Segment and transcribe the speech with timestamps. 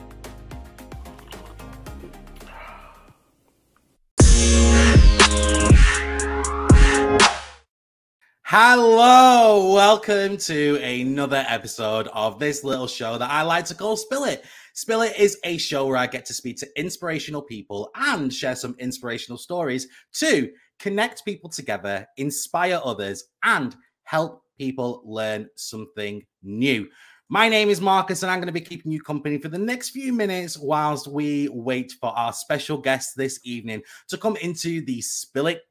[8.54, 14.24] Hello, welcome to another episode of this little show that I like to call Spill
[14.24, 14.44] It.
[14.74, 18.54] Spill It is a show where I get to speak to inspirational people and share
[18.54, 26.86] some inspirational stories to connect people together, inspire others, and help people learn something new.
[27.30, 29.92] My name is Marcus, and I'm going to be keeping you company for the next
[29.92, 35.00] few minutes whilst we wait for our special guest this evening to come into the
[35.00, 35.62] Spill It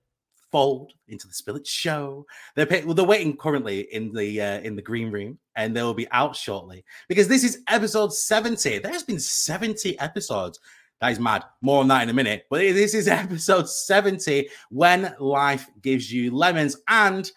[0.52, 2.25] fold into the Spill It show.
[2.55, 5.83] They're pay- well, they're waiting currently in the uh, in the green room, and they
[5.83, 8.80] will be out shortly because this is episode 70.
[8.80, 10.59] There's been 70 episodes.
[10.99, 11.43] That is mad.
[11.61, 12.45] More on that in a minute.
[12.49, 16.77] But this is episode 70 when life gives you lemons.
[16.88, 17.31] And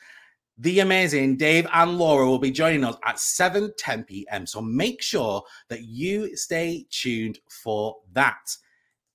[0.59, 4.47] the amazing Dave and Laura will be joining us at 7 10 p.m.
[4.47, 8.57] So make sure that you stay tuned for that.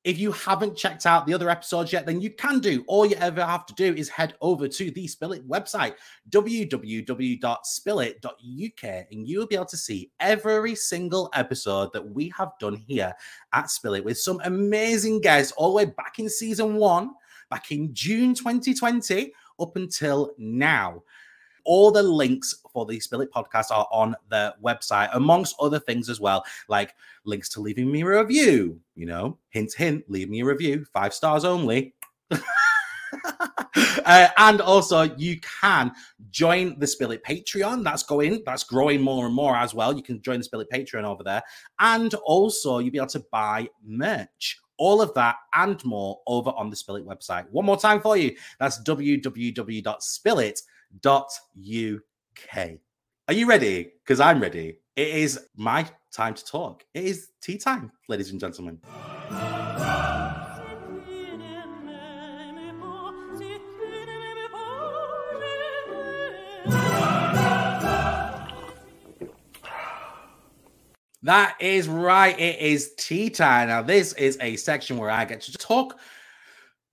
[0.05, 2.85] If you haven't checked out the other episodes yet, then you can do.
[2.87, 5.95] All you ever have to do is head over to the Spill It website,
[6.29, 12.75] www.spillit.uk, and you will be able to see every single episode that we have done
[12.75, 13.13] here
[13.51, 17.11] at Spill It with some amazing guests all the way back in season one,
[17.49, 21.03] back in June 2020, up until now.
[21.65, 26.09] All the links for the Spill It podcast are on the website, amongst other things
[26.09, 26.93] as well, like
[27.25, 28.79] links to leaving me a review.
[28.95, 31.93] You know, hint, hint, leave me a review, five stars only.
[34.05, 35.91] uh, and also, you can
[36.31, 37.83] join the Spill It Patreon.
[37.83, 39.95] That's going, that's growing more and more as well.
[39.95, 41.43] You can join the Spill It Patreon over there,
[41.79, 46.69] and also you'll be able to buy merch all of that and more over on
[46.69, 47.49] the Spill It website.
[47.51, 48.35] One more time for you.
[48.59, 48.79] That's
[51.01, 52.69] www.spillit.uk.
[53.27, 53.91] Are you ready?
[54.03, 54.79] Because I'm ready.
[54.95, 56.83] It is my time to talk.
[56.93, 58.79] It is tea time, ladies and gentlemen.
[71.21, 72.39] That is right.
[72.39, 73.67] It is tea time.
[73.67, 75.99] Now, this is a section where I get to talk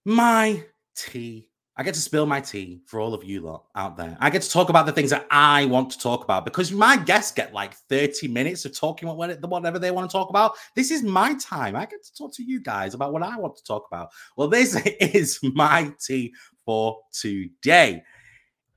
[0.04, 0.64] my
[0.94, 1.48] tea.
[1.78, 4.16] I get to spill my tea for all of you lot out there.
[4.18, 6.96] I get to talk about the things that I want to talk about because my
[6.96, 10.54] guests get like 30 minutes of talking about whatever they want to talk about.
[10.74, 11.76] This is my time.
[11.76, 14.08] I get to talk to you guys about what I want to talk about.
[14.38, 16.32] Well, this is my tea
[16.64, 18.02] for today.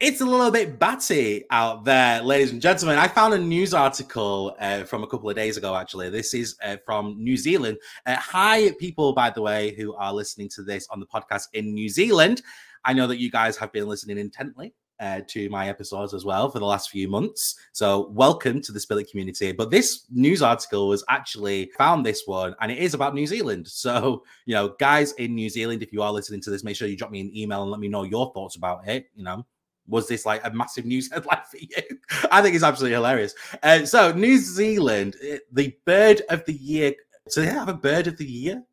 [0.01, 2.97] It's a little bit batty out there, ladies and gentlemen.
[2.97, 6.09] I found a news article uh, from a couple of days ago, actually.
[6.09, 7.77] This is uh, from New Zealand.
[8.05, 11.73] Uh, hi, people, by the way, who are listening to this on the podcast in
[11.73, 12.41] New Zealand.
[12.85, 16.49] I know that you guys have been listening intently uh, to my episodes as well
[16.49, 17.55] for the last few months.
[17.71, 19.51] So, welcome to the Spill It community.
[19.51, 23.67] But this news article was actually found this one, and it is about New Zealand.
[23.67, 26.87] So, you know, guys in New Zealand, if you are listening to this, make sure
[26.87, 29.05] you drop me an email and let me know your thoughts about it.
[29.15, 29.45] You know,
[29.87, 31.97] was this like a massive news headline for you?
[32.31, 33.33] I think it's absolutely hilarious.
[33.63, 36.93] Uh, so, New Zealand, eh, the Bird of the Year.
[37.29, 38.63] So, they have a Bird of the Year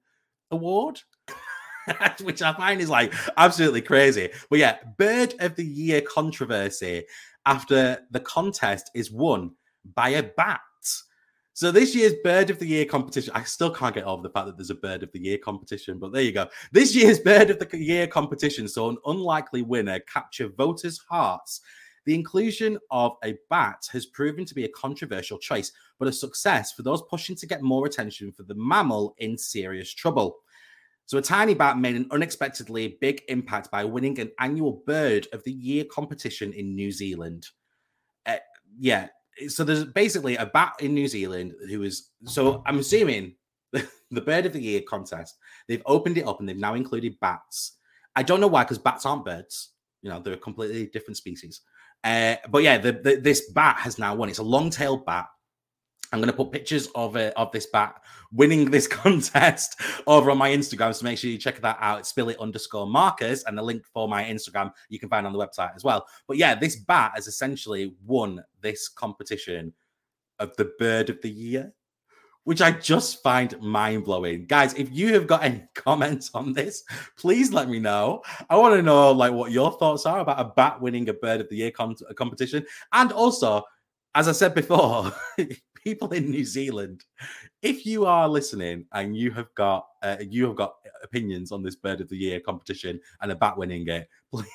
[0.51, 1.01] award,
[2.23, 4.31] which I find is like absolutely crazy.
[4.51, 7.05] But yeah, Bird of the Year controversy
[7.45, 9.53] after the contest is won
[9.95, 10.61] by a bat.
[11.57, 14.45] So this year's Bird of the Year competition, I still can't get over the fact
[14.45, 16.49] that there's a Bird of the Year competition, but there you go.
[16.71, 21.63] This year's Bird of the Year competition saw an unlikely winner capture voters' hearts.
[22.05, 26.73] The inclusion of a bat has proven to be a controversial choice, but a success
[26.73, 30.37] for those pushing to get more attention for the mammal in serious trouble.
[31.07, 35.43] So, a tiny bat made an unexpectedly big impact by winning an annual Bird of
[35.45, 37.47] the Year competition in New Zealand.
[38.27, 38.37] Uh,
[38.79, 39.09] yeah,
[39.49, 43.35] so there's basically a bat in New Zealand who is so I'm assuming
[43.73, 45.37] the bird of the year contest.
[45.69, 47.79] They've opened it up and they've now included bats.
[48.15, 49.73] I don't know why, because bats aren't birds.
[50.03, 51.61] You know, they're a completely different species.
[52.05, 54.29] Uh, but yeah, the, the, this bat has now won.
[54.29, 55.27] It's a long-tailed bat.
[56.13, 60.39] I'm going to put pictures of it of this bat winning this contest over on
[60.39, 60.95] my Instagram.
[60.95, 62.01] So make sure you check that out.
[62.01, 65.39] It's Spillit underscore Marcus, and the link for my Instagram you can find on the
[65.39, 66.07] website as well.
[66.27, 69.73] But yeah, this bat has essentially won this competition
[70.39, 71.73] of the bird of the year
[72.47, 74.47] which I just find mind blowing.
[74.47, 76.85] Guys, if you have got any comments on this,
[77.19, 78.23] please let me know.
[78.49, 81.41] I want to know like what your thoughts are about a bat winning a bird
[81.41, 82.65] of the year com- competition.
[82.93, 83.65] And also,
[84.17, 85.13] as I said before,
[85.85, 87.05] people in New Zealand,
[87.61, 91.77] if you are listening and you have got uh, you have got opinions on this
[91.77, 94.49] bird of the year competition and a bat winning it, please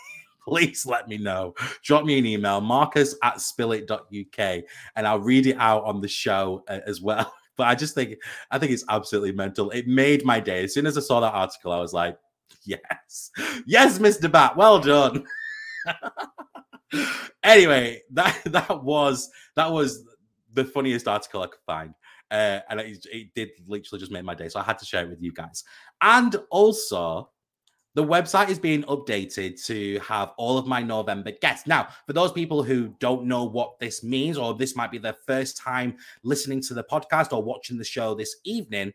[0.47, 1.53] please let me know.
[1.83, 4.63] Drop me an email, marcus at spillit.uk,
[4.95, 7.31] and I'll read it out on the show uh, as well.
[7.57, 8.15] But I just think
[8.49, 9.69] I think it's absolutely mental.
[9.71, 10.63] It made my day.
[10.63, 12.17] As soon as I saw that article, I was like,
[12.63, 13.29] yes,
[13.67, 14.31] yes, Mr.
[14.31, 15.25] Bat, well done.
[17.43, 20.03] Anyway, that that was that was
[20.53, 21.93] the funniest article I could find.
[22.29, 24.47] Uh, and it, it, did literally just make my day.
[24.47, 25.65] So I had to share it with you guys.
[26.01, 27.29] And also,
[27.93, 31.67] the website is being updated to have all of my November guests.
[31.67, 35.17] Now, for those people who don't know what this means, or this might be their
[35.27, 38.93] first time listening to the podcast or watching the show this evening,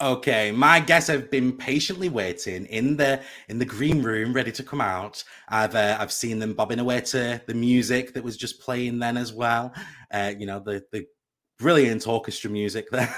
[0.00, 4.62] Okay, my guests have been patiently waiting in the in the green room, ready to
[4.62, 5.24] come out.
[5.48, 9.16] I've uh, I've seen them bobbing away to the music that was just playing then
[9.16, 9.74] as well.
[10.12, 11.04] Uh, you know the the
[11.58, 13.12] brilliant orchestra music there.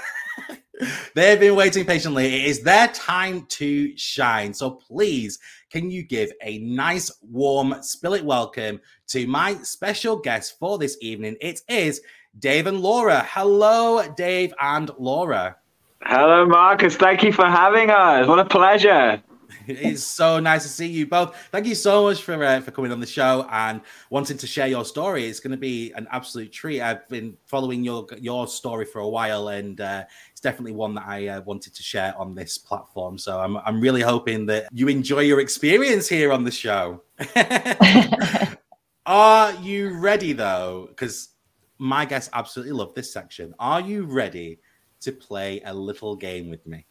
[1.13, 2.25] They've been waiting patiently.
[2.25, 4.51] It is their time to shine.
[4.51, 5.37] So please,
[5.69, 11.35] can you give a nice, warm, Spillit welcome to my special guest for this evening?
[11.41, 12.01] It is
[12.39, 13.23] Dave and Laura.
[13.29, 15.57] Hello, Dave and Laura.
[16.03, 16.95] Hello, Marcus.
[16.95, 18.27] Thank you for having us.
[18.27, 19.21] What a pleasure.
[19.67, 21.35] It's so nice to see you both.
[21.51, 24.67] Thank you so much for uh, for coming on the show and wanting to share
[24.67, 25.25] your story.
[25.25, 26.81] It's going to be an absolute treat.
[26.81, 31.05] I've been following your your story for a while, and uh, it's definitely one that
[31.05, 33.17] I uh, wanted to share on this platform.
[33.17, 37.03] So I'm I'm really hoping that you enjoy your experience here on the show.
[39.05, 40.87] Are you ready though?
[40.89, 41.29] Because
[41.77, 43.53] my guests absolutely love this section.
[43.59, 44.59] Are you ready?
[45.01, 46.85] To play a little game with me?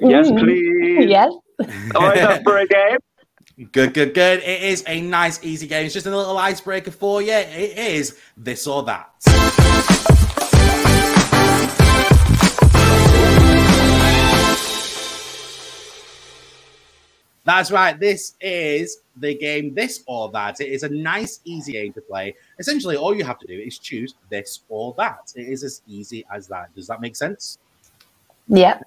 [0.00, 0.38] Yes, mm.
[0.38, 1.08] please.
[1.08, 1.32] Yes.
[1.94, 2.98] Always up for a game.
[3.70, 4.40] Good, good, good.
[4.40, 5.86] It is a nice, easy game.
[5.86, 7.32] It's just a little icebreaker for you.
[7.32, 9.10] It is this or that.
[17.44, 18.00] That's right.
[18.00, 20.60] This is the game This or That.
[20.60, 22.34] It is a nice, easy game to play.
[22.58, 25.32] Essentially, all you have to do is choose this or that.
[25.34, 26.74] It is as easy as that.
[26.74, 27.58] Does that make sense?
[28.48, 28.80] Yeah.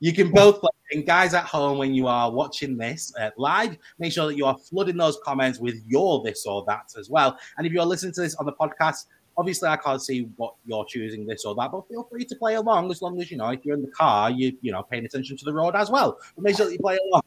[0.00, 0.70] You can both play.
[0.92, 4.46] And guys at home, when you are watching this uh, live, make sure that you
[4.46, 7.36] are flooding those comments with your this or that as well.
[7.58, 10.84] And if you're listening to this on the podcast, obviously I can't see what you're
[10.88, 13.50] choosing this or that, but feel free to play along as long as you know
[13.50, 16.18] if you're in the car, you you know paying attention to the road as well.
[16.34, 17.22] But make sure that you play along.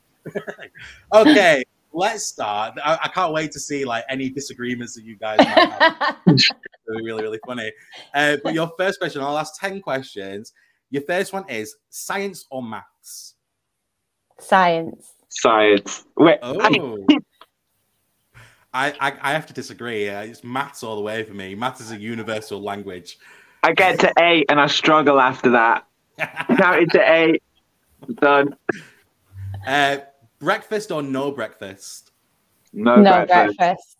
[1.13, 2.77] okay, let's start.
[2.84, 6.17] I, I, can't wait to see like any disagreements that you guys might have.
[6.88, 7.72] really, really, really funny.
[8.13, 10.53] Uh, but your first question, I'll ask 10 questions.
[10.91, 13.36] Your first one is science or maths?
[14.39, 15.13] Science.
[15.29, 16.05] Science.
[16.17, 16.39] Wait.
[16.41, 17.05] Oh.
[18.74, 20.10] I, I, I have to disagree.
[20.10, 21.55] Uh, it's maths all the way for me.
[21.55, 23.17] Maths is a universal language.
[23.63, 25.86] I get to eight and I struggle after that.
[26.19, 27.43] Counted to eight.
[28.15, 28.55] Done.
[29.65, 29.98] Uh,
[30.39, 32.12] breakfast or no breakfast?
[32.74, 33.58] No, No breakfast.
[33.58, 33.98] breakfast.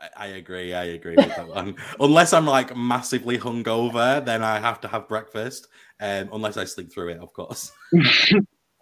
[0.00, 0.74] I, I agree.
[0.74, 1.76] I agree with that one.
[2.00, 5.68] Unless I'm like massively hungover, then I have to have breakfast.
[6.00, 7.70] Um, unless I sleep through it, of course.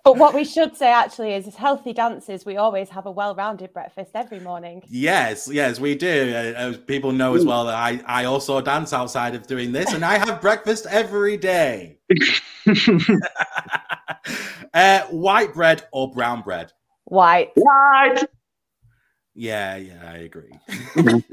[0.05, 3.73] But what we should say actually is, as healthy dancers, we always have a well-rounded
[3.73, 4.83] breakfast every morning.
[4.89, 6.33] Yes, yes, we do.
[6.35, 9.93] Uh, as people know as well that I, I also dance outside of doing this,
[9.93, 11.99] and I have breakfast every day.
[14.75, 16.73] uh, white bread or brown bread?
[17.05, 17.51] White.
[17.55, 18.31] What?
[19.35, 20.53] Yeah, yeah, I agree.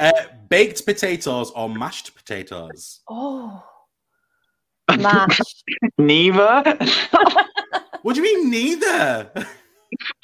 [0.00, 0.12] uh,
[0.48, 3.00] baked potatoes or mashed potatoes?
[3.08, 3.62] Oh,
[4.98, 5.40] mash.
[5.98, 6.78] Neither.
[8.02, 9.30] What do you mean, neither?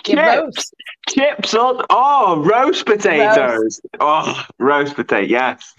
[0.04, 0.18] Chips.
[0.18, 0.74] roast.
[1.08, 1.54] Chips.
[1.54, 3.80] Or, oh, roast potatoes.
[4.00, 5.26] Oh, roast potato.
[5.26, 5.74] Yes.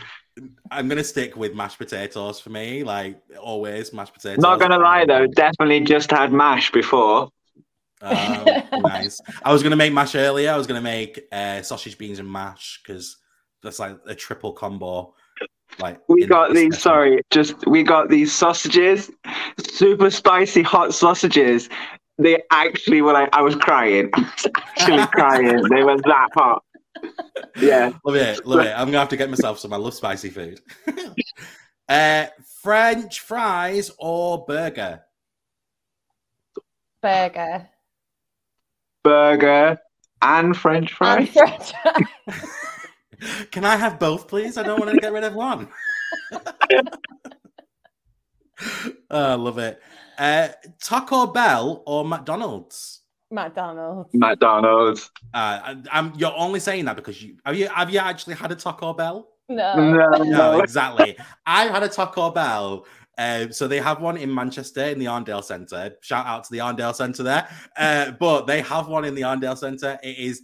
[0.71, 4.39] I'm gonna stick with mashed potatoes for me, like always mashed potatoes.
[4.41, 7.29] Not gonna lie though, definitely just had mash before.
[8.01, 8.45] Um,
[8.81, 9.19] nice.
[9.43, 10.51] I was gonna make mash earlier.
[10.51, 13.17] I was gonna make uh, sausage, beans, and mash because
[13.61, 15.13] that's like a triple combo.
[15.79, 16.73] Like We got these.
[16.73, 16.79] session.
[16.81, 19.09] Sorry, just we got these sausages,
[19.59, 21.69] super spicy hot sausages.
[22.17, 24.09] They actually were like I was crying.
[24.13, 25.63] I was actually crying.
[25.69, 26.63] They were that hot.
[27.57, 27.93] Yeah.
[28.03, 28.71] Love it, love it.
[28.71, 29.73] I'm gonna have to get myself some.
[29.73, 30.59] I love spicy food.
[31.89, 32.25] uh,
[32.61, 35.01] French fries or burger?
[37.01, 37.69] Burger.
[39.03, 39.77] Burger
[40.21, 41.29] and French And fries.
[41.29, 42.49] French fries.
[43.51, 44.57] Can I have both, please?
[44.57, 45.69] I don't want to get rid of one.
[49.09, 49.81] oh, love it.
[50.17, 50.49] Uh,
[50.81, 53.02] Taco Bell or McDonald's?
[53.33, 54.09] McDonald's.
[54.13, 55.11] McDonald's.
[55.33, 58.51] Uh, I, I'm, you're only saying that because you have you have you actually had
[58.51, 59.29] a Taco Bell?
[59.49, 59.75] No.
[59.75, 60.59] No, No, no.
[60.59, 61.17] exactly.
[61.45, 62.85] I've had a Taco Bell.
[63.17, 65.95] Um, so they have one in Manchester in the Arndale Centre.
[66.01, 67.47] Shout out to the Arndale Centre there.
[67.77, 69.99] Uh, but they have one in the Arndale Centre.
[70.01, 70.41] It is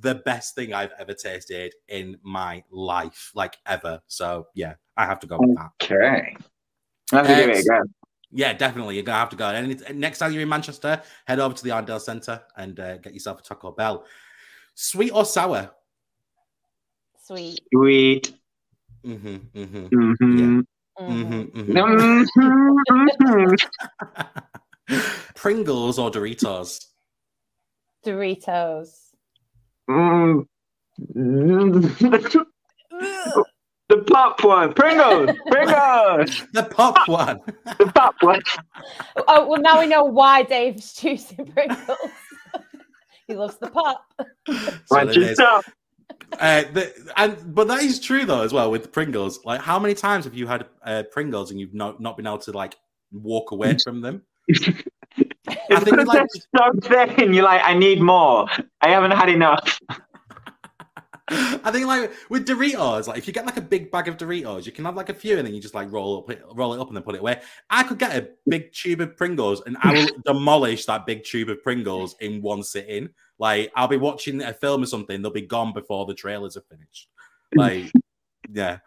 [0.00, 4.00] the best thing I've ever tasted in my life, like ever.
[4.06, 5.70] So yeah, I have to go with that.
[5.82, 6.34] Okay.
[7.12, 7.80] I have to give it a go.
[8.32, 8.94] Yeah, definitely.
[8.94, 9.48] You're gonna have to go.
[9.48, 13.12] And next time you're in Manchester, head over to the Arndale Centre and uh, get
[13.12, 14.04] yourself a Taco Bell.
[14.74, 15.70] Sweet or sour?
[17.24, 17.60] Sweet.
[17.74, 18.32] Sweet.
[19.04, 20.60] hmm hmm Mm-hmm.
[20.98, 21.50] Mhm.
[21.52, 21.74] hmm
[23.28, 23.56] Mhm.
[25.34, 26.86] Pringles or Doritos?
[28.04, 29.10] Doritos.
[29.88, 30.46] Mm.
[33.92, 34.72] the pop one.
[34.72, 35.30] Pringles.
[35.50, 36.46] Pringles.
[36.52, 37.40] The pop one.
[37.78, 38.40] The pop one.
[39.28, 41.98] Oh well, now we know why Dave's choosing Pringles.
[43.26, 44.04] he loves the pop.
[44.48, 45.64] So Bunch it of
[46.40, 49.40] Uh, the, and but that is true though as well with Pringles.
[49.44, 52.38] Like, how many times have you had uh, Pringles and you've not not been able
[52.38, 52.76] to like
[53.12, 54.22] walk away from them?
[55.68, 57.34] It's think like- they're so thin.
[57.34, 58.46] You're like, I need more.
[58.80, 59.80] I haven't had enough.
[61.28, 64.66] I think like with Doritos, like if you get like a big bag of Doritos,
[64.66, 66.80] you can have like a few and then you just like roll up, roll it
[66.80, 67.40] up and then put it away.
[67.70, 71.48] I could get a big tube of Pringles and I will demolish that big tube
[71.48, 73.10] of Pringles in one sitting.
[73.38, 76.62] Like I'll be watching a film or something, they'll be gone before the trailers are
[76.62, 77.08] finished.
[77.54, 77.92] Like,
[78.52, 78.78] yeah.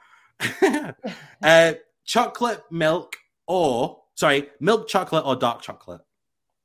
[1.42, 1.74] uh,
[2.04, 3.16] chocolate milk
[3.48, 6.02] or sorry, milk chocolate or dark chocolate.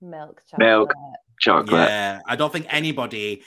[0.01, 0.67] Milk chocolate.
[0.67, 0.93] Milk.
[1.39, 1.89] Chocolate.
[1.89, 3.43] Yeah, I don't think anybody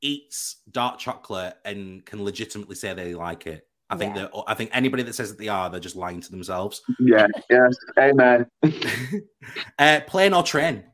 [0.00, 3.66] eats dark chocolate and can legitimately say they like it.
[3.88, 4.22] I think Yeah.
[4.22, 6.82] that I think anybody that says that they are, they're just lying to themselves.
[6.98, 7.26] Yeah.
[7.48, 7.76] Yes.
[7.98, 8.46] Amen.
[9.78, 10.84] uh, plane or train?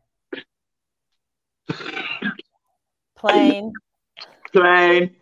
[3.16, 3.72] Plane.
[4.52, 5.16] Plain.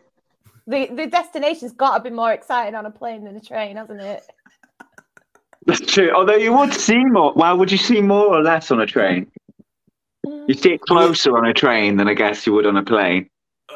[0.66, 4.00] The the destination's got to be more exciting on a plane than a train, hasn't
[4.00, 4.22] it?
[5.66, 6.10] That's true.
[6.14, 7.32] Although you would see more.
[7.34, 9.30] Well, would you see more or less on a train?
[10.24, 13.28] You see it closer on a train than I guess you would on a plane.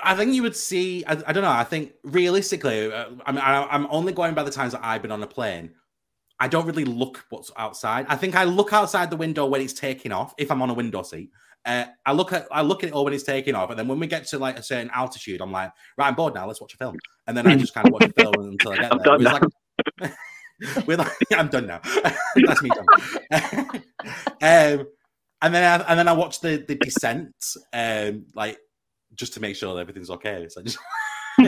[0.04, 1.04] I think you would see.
[1.06, 1.50] I, I don't know.
[1.50, 5.02] I think realistically, uh, I mean, I, I'm only going by the times that I've
[5.02, 5.73] been on a plane.
[6.38, 8.06] I don't really look what's outside.
[8.08, 10.34] I think I look outside the window when it's taking off.
[10.37, 11.30] If I'm on a window seat,
[11.64, 13.88] uh, I look at I look at it all when it's taking off, and then
[13.88, 16.46] when we get to like a certain altitude, I'm like, right, I'm bored now.
[16.46, 16.96] Let's watch a film,
[17.26, 19.18] and then I just kind of watch a film until I get I'm there.
[19.18, 19.50] done
[20.00, 21.80] It's like, we're like, I'm done now.
[22.37, 23.66] That's me done.
[24.42, 24.87] um,
[25.40, 27.34] and then I, and then I watch the the descent,
[27.73, 28.58] um, like
[29.14, 30.47] just to make sure that everything's okay.
[30.49, 30.78] So just,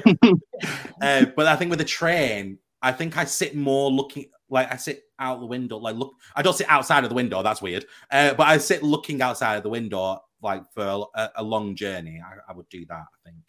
[1.02, 4.76] uh, but I think with the train, I think I sit more looking like I
[4.76, 6.14] sit out the window, like look.
[6.35, 7.42] I don't sit outside of the window.
[7.42, 7.87] That's weird.
[8.11, 12.23] Uh, but I sit looking outside of the window, like for a, a long journey.
[12.25, 12.94] I, I would do that.
[12.94, 13.42] I think.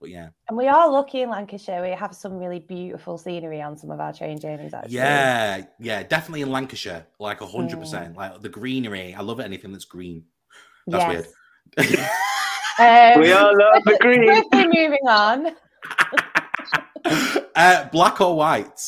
[0.00, 1.82] But yeah, And we are lucky in Lancashire.
[1.82, 4.94] We have some really beautiful scenery on some of our train journeys, actually.
[4.94, 8.16] yeah, yeah, definitely in Lancashire, like a hundred percent.
[8.16, 10.22] Like the greenery, I love anything that's green.
[10.86, 11.04] That's
[11.76, 12.08] weird.
[12.78, 14.26] Um, We all love the green.
[14.26, 15.46] swiftly moving on.
[17.56, 18.80] uh, black or white?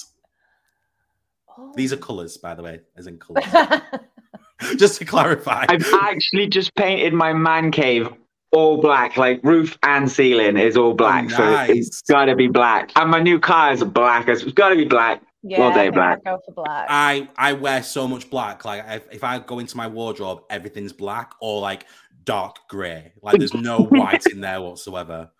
[1.59, 1.73] Oh.
[1.75, 3.45] These are colours, by the way, as in colours.
[4.77, 5.65] Just to clarify.
[5.69, 8.09] I've actually just painted my man cave
[8.53, 11.31] all black, like roof and ceiling is all black.
[11.31, 11.71] So nice.
[11.71, 12.91] it's got to be black.
[12.97, 14.29] And my new car is black.
[14.29, 15.23] It's got to be black.
[15.43, 16.19] yeah, All day black.
[16.19, 16.87] I'd Go for black.
[16.91, 18.65] I I wear so much black.
[18.65, 21.87] Like if, if I go into my wardrobe, everything's black or like
[22.25, 23.13] dark grey.
[23.23, 25.31] Like there's no white in there whatsoever.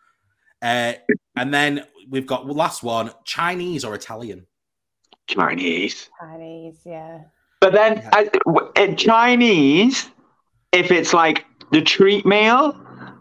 [0.63, 0.95] Uh,
[1.37, 4.47] and then we've got the last one: Chinese or Italian.
[5.27, 6.09] Chinese.
[6.21, 7.21] Chinese, yeah.
[7.61, 8.11] But then Yeah.
[8.13, 10.11] I, w- in Chinese,
[10.73, 12.75] if it's like the treat meal,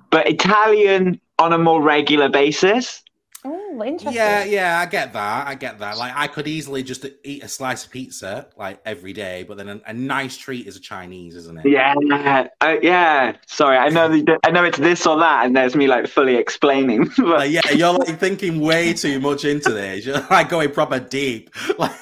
[0.10, 3.04] but Italian on a more regular basis.
[3.46, 4.14] Oh, interesting.
[4.14, 5.48] Yeah, yeah, I get that.
[5.48, 5.98] I get that.
[5.98, 9.70] Like I could easily just eat a slice of pizza like every day, but then
[9.70, 11.70] a, a nice treat is a Chinese, isn't it?
[11.70, 13.38] Yeah, uh, yeah.
[13.48, 16.36] Sorry, I know the, I know it's this or that, and there's me like fully
[16.36, 17.06] explaining.
[17.18, 20.06] but Like, yeah, you're like thinking way too much into this.
[20.06, 21.96] You're like going proper deep, like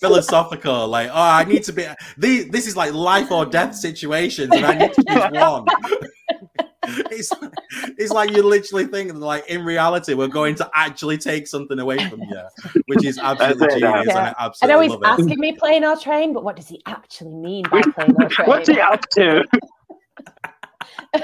[0.00, 0.88] philosophical.
[0.88, 1.86] Like, oh, I need to be.
[2.18, 6.65] These, this is like life or death situations, and I need to choose one.
[7.10, 7.32] It's,
[7.98, 11.78] it's like you literally think that, like, in reality, we're going to actually take something
[11.78, 14.28] away from you, which is absolutely genius, yeah.
[14.28, 17.34] and I I know he's asking me playing our train, but what does he actually
[17.34, 18.48] mean by playing our train?
[18.48, 19.44] what's he up to?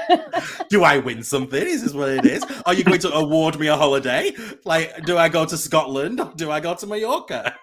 [0.69, 1.61] Do I win something?
[1.61, 2.43] Is this what it is?
[2.65, 4.31] Are you going to award me a holiday?
[4.65, 7.55] Like, do I go to Scotland or do I go to Mallorca?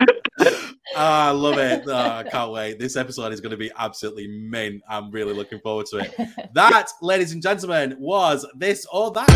[0.94, 1.84] Ah, I love it.
[1.86, 2.78] Oh, I can't wait.
[2.78, 4.82] This episode is going to be absolutely mint.
[4.88, 6.14] I'm really looking forward to it.
[6.54, 9.28] That, ladies and gentlemen, was this or that.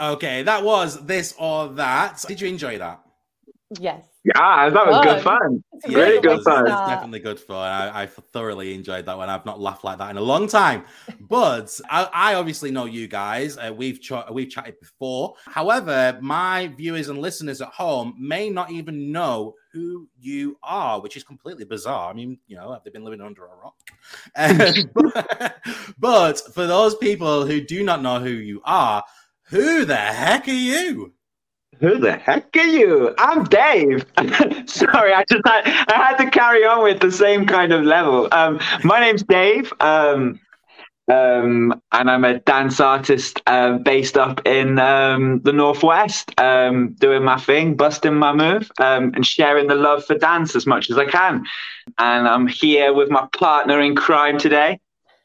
[0.00, 2.24] Okay, that was this or that.
[2.26, 3.00] Did you enjoy that?
[3.78, 4.09] yes.
[4.22, 5.38] Yeah, that was good Fun.
[5.40, 5.64] fun.
[5.88, 6.66] Yeah, Really good fun.
[6.66, 7.56] it was definitely good fun.
[7.72, 9.30] I, I thoroughly enjoyed that one.
[9.30, 10.84] I've not laughed like that in a long time.
[11.20, 13.56] But I, I obviously know you guys.
[13.56, 15.36] Uh, we've ch- we've chatted before.
[15.46, 21.16] However, my viewers and listeners at home may not even know who you are, which
[21.16, 22.10] is completely bizarre.
[22.10, 23.76] I mean, you know, have they been living under a rock?
[24.36, 25.62] Um, but,
[25.98, 29.02] but for those people who do not know who you are,
[29.44, 31.14] who the heck are you?
[31.80, 33.14] Who the heck are you?
[33.18, 34.04] I'm Dave.
[34.66, 38.28] Sorry, I just had, I had to carry on with the same kind of level.
[38.32, 40.38] Um, my name's Dave, um,
[41.10, 47.24] um, and I'm a dance artist uh, based up in um, the northwest, um, doing
[47.24, 50.98] my thing, busting my move, um, and sharing the love for dance as much as
[50.98, 51.44] I can.
[51.98, 54.80] And I'm here with my partner in crime today.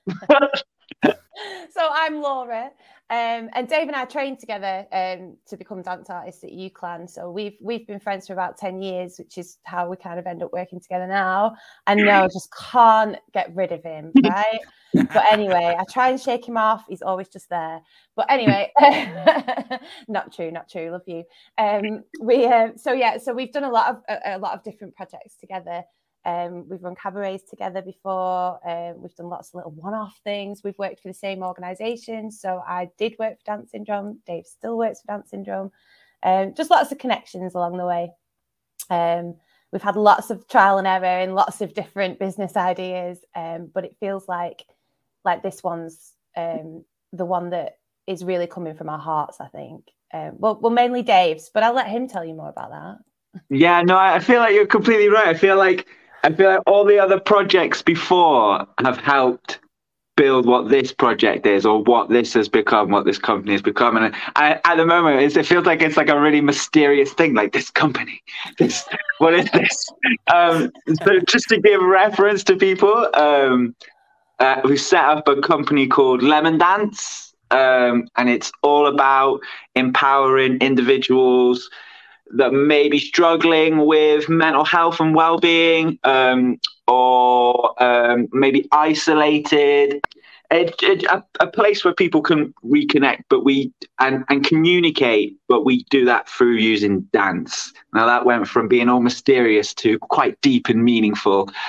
[0.29, 2.71] so I'm Laura,
[3.11, 7.07] um, and Dave and I trained together um, to become dance artists at UCLan.
[7.07, 10.25] So we've we've been friends for about ten years, which is how we kind of
[10.25, 11.55] end up working together now.
[11.85, 14.59] And no, just can't get rid of him, right?
[14.93, 16.85] but anyway, I try and shake him off.
[16.89, 17.79] He's always just there.
[18.15, 18.71] But anyway,
[20.07, 20.89] not true, not true.
[20.89, 21.25] Love you.
[21.59, 24.63] Um, we uh, so yeah, so we've done a lot of a, a lot of
[24.63, 25.83] different projects together.
[26.25, 28.59] Um, we've run cabarets together before.
[28.67, 30.61] Um, we've done lots of little one-off things.
[30.63, 32.31] We've worked for the same organisation.
[32.31, 34.19] So I did work for Dance Syndrome.
[34.25, 35.71] Dave still works for Dance Syndrome.
[36.23, 38.11] Um, just lots of connections along the way.
[38.89, 39.35] Um,
[39.71, 43.19] we've had lots of trial and error and lots of different business ideas.
[43.35, 44.63] Um, but it feels like
[45.23, 46.83] like this one's um,
[47.13, 49.39] the one that is really coming from our hearts.
[49.39, 49.91] I think.
[50.13, 53.41] Well, well, mainly Dave's, but I'll let him tell you more about that.
[53.49, 55.27] Yeah, no, I feel like you're completely right.
[55.27, 55.85] I feel like
[56.25, 59.59] I feel like all the other projects before have helped
[60.17, 63.95] build what this project is or what this has become, what this company has become.
[63.95, 67.53] And I, at the moment, it feels like it's like a really mysterious thing, like
[67.53, 68.23] this company.
[68.57, 68.87] This,
[69.19, 69.89] what is this?
[70.33, 70.71] Um,
[71.03, 73.75] so just to give reference to people, um,
[74.39, 77.35] uh, we set up a company called Lemon Dance.
[77.51, 79.41] um, and it's all about
[79.75, 81.69] empowering individuals
[82.31, 90.01] that may be struggling with mental health and well-being um, or um, maybe isolated.
[90.51, 95.65] It, it, a, a, place where people can reconnect but we and, and communicate but
[95.65, 97.73] we do that through using dance.
[97.95, 101.49] Now that went from being all mysterious to quite deep and meaningful.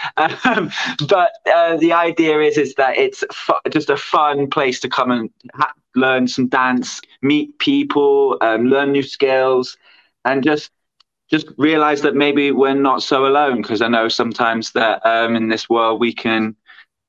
[0.45, 0.71] Um,
[1.09, 5.11] but uh, the idea is is that it's fu- just a fun place to come
[5.11, 9.77] and ha- learn some dance meet people um, learn new skills
[10.27, 10.71] and just
[11.29, 15.49] just realize that maybe we're not so alone because I know sometimes that um, in
[15.49, 16.55] this world we can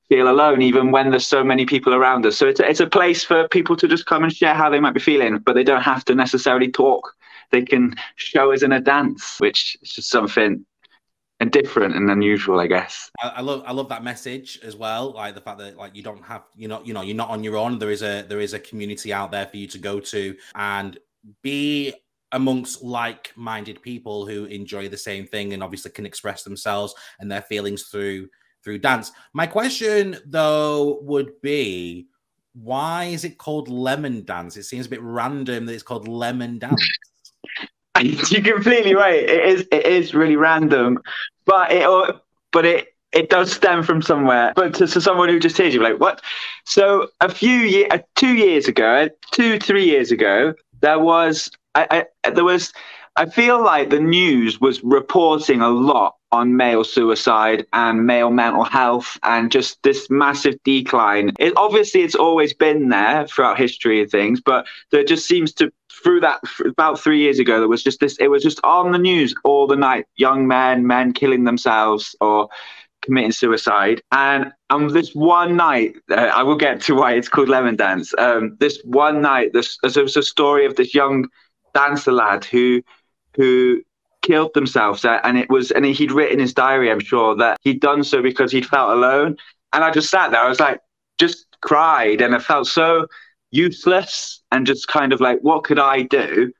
[0.08, 2.36] feel alone even when there's so many people around us.
[2.36, 4.80] So it's a, it's a place for people to just come and share how they
[4.80, 7.14] might be feeling, but they don't have to necessarily talk.
[7.50, 10.64] They can show us in a dance, which is just something
[11.40, 13.10] and different and unusual, I guess.
[13.22, 15.12] I, I, love I love that message as well.
[15.12, 17.44] Like the fact that like you don't have you're not you know you're not on
[17.44, 17.78] your own.
[17.78, 20.98] There is a there is a community out there for you to go to and
[21.42, 21.94] be
[22.32, 27.42] amongst like-minded people who enjoy the same thing and obviously can express themselves and their
[27.42, 28.28] feelings through
[28.64, 29.12] through dance.
[29.32, 32.08] My question though would be
[32.54, 34.56] why is it called lemon dance?
[34.56, 36.86] It seems a bit random that it's called lemon dance.
[38.30, 39.22] You're completely right.
[39.22, 41.00] It is it is really random,
[41.46, 42.16] but it
[42.52, 44.52] but it it does stem from somewhere.
[44.54, 46.20] But to, to someone who just hears you, like what?
[46.64, 52.06] So a few years, uh, two years ago, two three years ago, there was I,
[52.24, 52.72] I there was
[53.16, 58.64] I feel like the news was reporting a lot on male suicide and male mental
[58.64, 61.32] health and just this massive decline.
[61.38, 65.72] It obviously it's always been there throughout history and things, but there just seems to
[66.02, 68.98] through that about three years ago there was just this it was just on the
[68.98, 72.48] news all the night young men men killing themselves or
[73.02, 77.48] committing suicide and um this one night uh, i will get to why it's called
[77.48, 81.26] lemon dance um this one night this there was a story of this young
[81.78, 82.82] dancer lad who
[83.36, 83.80] who
[84.22, 87.80] killed themselves uh, and it was and he'd written his diary i'm sure that he'd
[87.80, 89.36] done so because he'd felt alone.
[89.72, 90.80] And i just sat there i was like
[91.18, 93.06] just cried and i felt so
[93.50, 96.52] useless and just kind of like what could i do?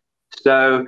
[0.43, 0.87] So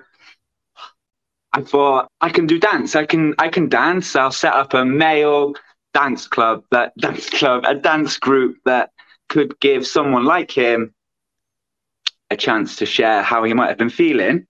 [1.52, 4.14] i thought i can do dance i can i can dance.
[4.14, 5.54] I'll set up a male
[5.92, 8.90] dance club that dance club a dance group that
[9.28, 10.94] could give someone like him
[12.30, 14.46] a chance to share how he might have been feeling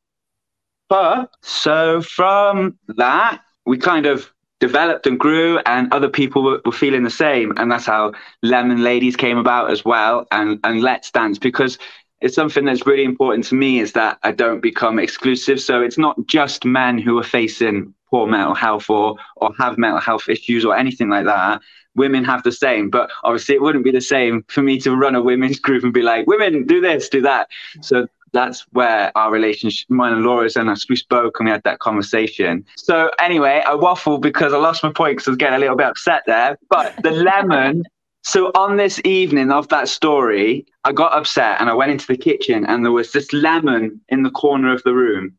[0.91, 6.73] but so from that, we kind of developed and grew, and other people were, were,
[6.73, 7.53] feeling the same.
[7.57, 8.13] And that's how
[8.43, 11.79] Lemon Ladies came about as well, and, and Let's Dance, because
[12.21, 15.61] it's something that's really important to me is that I don't become exclusive.
[15.61, 20.01] So it's not just men who are facing poor mental health or or have mental
[20.01, 21.61] health issues or anything like that.
[21.97, 25.15] Women have the same, but obviously it wouldn't be the same for me to run
[25.15, 27.49] a women's group and be like, women do this, do that.
[27.81, 31.79] So that's where our relationship, mine and Laura's, and we spoke and we had that
[31.81, 32.65] conversation.
[32.77, 35.77] So anyway, I waffled because I lost my point because I was getting a little
[35.77, 36.59] bit upset there.
[36.69, 37.85] But the lemon.
[38.23, 42.19] So on this evening of that story, I got upset and I went into the
[42.19, 45.33] kitchen and there was this lemon in the corner of the room,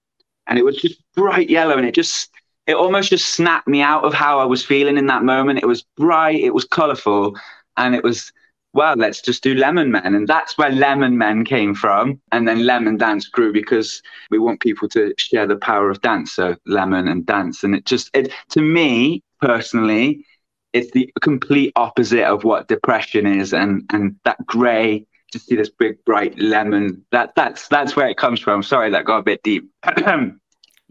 [0.48, 2.32] and it was just bright yellow and it just
[2.68, 5.60] it almost just snapped me out of how I was feeling in that moment.
[5.60, 7.36] It was bright, it was colourful,
[7.78, 8.32] and it was
[8.74, 10.16] well, let's just do Lemon Men.
[10.16, 12.22] And that's where Lemon Men came from.
[12.32, 16.32] And then Lemon Dance grew because we want people to share the power of dance.
[16.34, 17.64] So Lemon and dance.
[17.64, 20.26] And it just, it, to me personally,
[20.74, 23.54] it's the complete opposite of what depression is.
[23.54, 28.18] And, and that gray, to see this big bright lemon, that, that's, that's where it
[28.18, 28.64] comes from.
[28.64, 29.70] Sorry, that got a bit deep.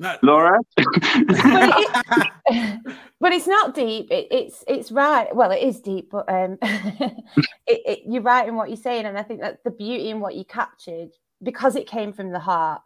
[0.00, 0.16] No.
[0.22, 0.58] Laura?
[0.76, 0.86] but,
[2.46, 4.10] it, but, it's not deep.
[4.10, 5.28] It, it's it's right.
[5.36, 6.56] Well, it is deep, but um,
[7.66, 10.36] it, you're right in what you're saying, and I think that the beauty in what
[10.36, 11.10] you captured
[11.42, 12.80] because it came from the heart.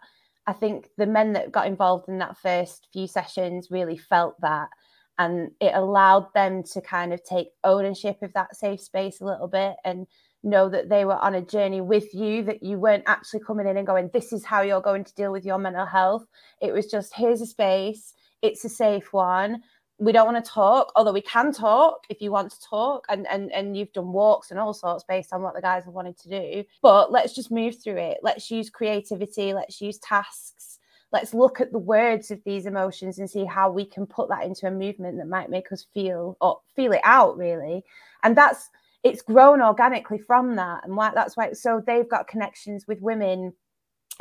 [0.48, 4.70] I think the men that got involved in that first few sessions really felt that,
[5.16, 9.48] and it allowed them to kind of take ownership of that safe space a little
[9.48, 10.08] bit and
[10.44, 13.76] know that they were on a journey with you, that you weren't actually coming in
[13.76, 16.26] and going, This is how you're going to deal with your mental health.
[16.60, 19.62] It was just, Here's a space, it's a safe one.
[19.98, 23.26] We don't want to talk, although we can talk if you want to talk, and,
[23.28, 26.18] and and you've done walks and all sorts based on what the guys have wanted
[26.18, 26.64] to do.
[26.82, 28.18] But let's just move through it.
[28.22, 30.80] Let's use creativity, let's use tasks,
[31.14, 34.44] let's look at the words of these emotions and see how we can put that
[34.44, 37.84] into a movement that might make us feel or feel it out really
[38.24, 38.68] and that's
[39.04, 43.52] it's grown organically from that and why, that's why so they've got connections with women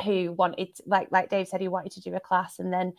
[0.04, 2.92] who wanted like like dave said he wanted to do a class and then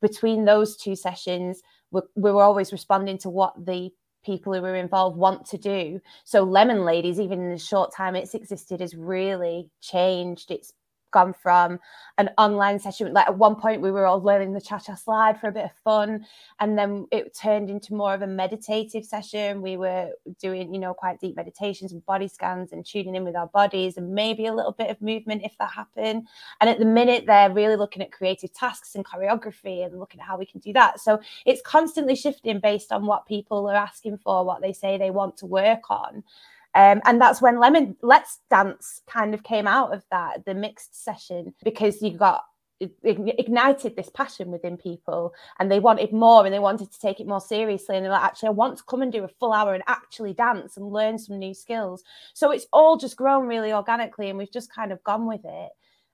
[0.00, 3.90] between those two sessions we, we were always responding to what the
[4.24, 6.00] people who were involved want to do.
[6.24, 10.50] So Lemon Ladies, even in the short time it's existed, has really changed.
[10.50, 10.72] It's
[11.12, 11.78] gone from
[12.18, 13.12] an online session.
[13.12, 15.72] Like at one point we were all learning the cha-cha slide for a bit of
[15.84, 16.26] fun
[16.60, 19.62] and then it turned into more of a meditative session.
[19.62, 23.36] We were doing you know quite deep meditations and body scans and tuning in with
[23.36, 26.26] our bodies and maybe a little bit of movement if that happened.
[26.60, 30.26] And at the minute they're really looking at creative tasks and choreography and looking at
[30.26, 31.00] how we can do that.
[31.00, 35.10] So it's constantly shifting based on what people are asking for what they say they
[35.10, 36.24] want to work on
[36.74, 41.04] um, and that's when Lemon Let's Dance kind of came out of that, the mixed
[41.04, 42.44] session, because you got
[43.04, 47.28] ignited this passion within people and they wanted more and they wanted to take it
[47.28, 49.74] more seriously and they're like actually I want to come and do a full hour
[49.74, 52.02] and actually dance and learn some new skills.
[52.34, 55.70] So it's all just grown really organically and we've just kind of gone with it.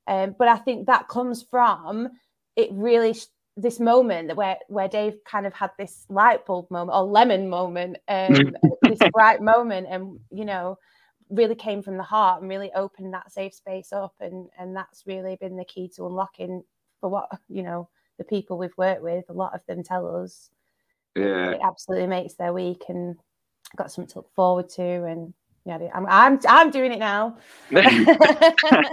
[0.06, 2.08] Um, but I think that comes from
[2.56, 3.14] it really
[3.58, 7.96] this moment where where Dave kind of had this light bulb moment or lemon moment,
[8.06, 10.78] um, this bright moment, and you know,
[11.28, 15.02] really came from the heart and really opened that safe space up, and and that's
[15.06, 16.62] really been the key to unlocking
[17.00, 19.24] for what you know the people we've worked with.
[19.28, 20.50] A lot of them tell us,
[21.16, 23.16] yeah, it absolutely makes their week, and
[23.76, 27.38] got something to look forward to, and yeah, I'm I'm I'm doing it now.
[27.70, 28.86] it,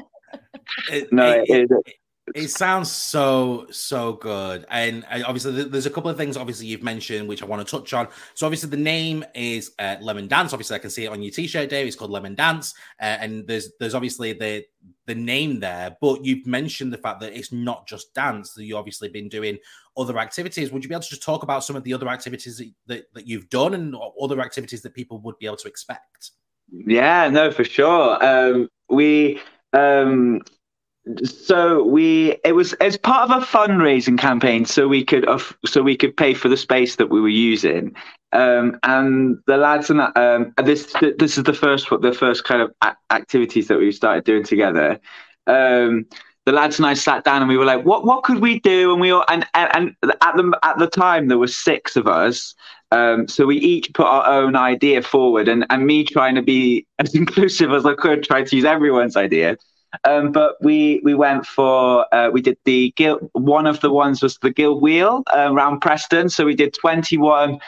[1.11, 1.95] no, it, it,
[2.33, 6.37] it sounds so so good, and obviously there's a couple of things.
[6.37, 8.07] Obviously you've mentioned which I want to touch on.
[8.33, 10.51] So obviously the name is uh, Lemon Dance.
[10.51, 11.85] Obviously I can see it on your t-shirt, Dave.
[11.85, 14.65] It's called Lemon Dance, uh, and there's there's obviously the
[15.05, 15.95] the name there.
[16.01, 18.53] But you've mentioned the fact that it's not just dance.
[18.53, 19.59] That you've obviously been doing
[19.95, 20.71] other activities.
[20.71, 23.13] Would you be able to just talk about some of the other activities that, that,
[23.13, 26.31] that you've done and other activities that people would be able to expect?
[26.71, 28.23] Yeah, no, for sure.
[28.25, 29.39] Um, we
[29.73, 30.41] um,
[31.23, 35.27] so we it was as part of a fundraising campaign so we could
[35.65, 37.95] so we could pay for the space that we were using.
[38.31, 42.73] Um, and the lads and um, this this is the first the first kind of
[43.11, 44.99] activities that we started doing together.
[45.47, 46.07] Um,
[46.45, 48.91] the lads and I sat down and we were like what what could we do?
[48.91, 52.07] And we all and and, and at the at the time there were six of
[52.07, 52.55] us.
[52.91, 56.87] Um, so we each put our own idea forward and and me trying to be
[56.99, 59.57] as inclusive as I could try to use everyone's idea
[60.03, 63.29] um, but we we went for uh, we did the guild.
[63.33, 66.29] One of the ones was the guild wheel uh, around Preston.
[66.29, 67.59] So we did 21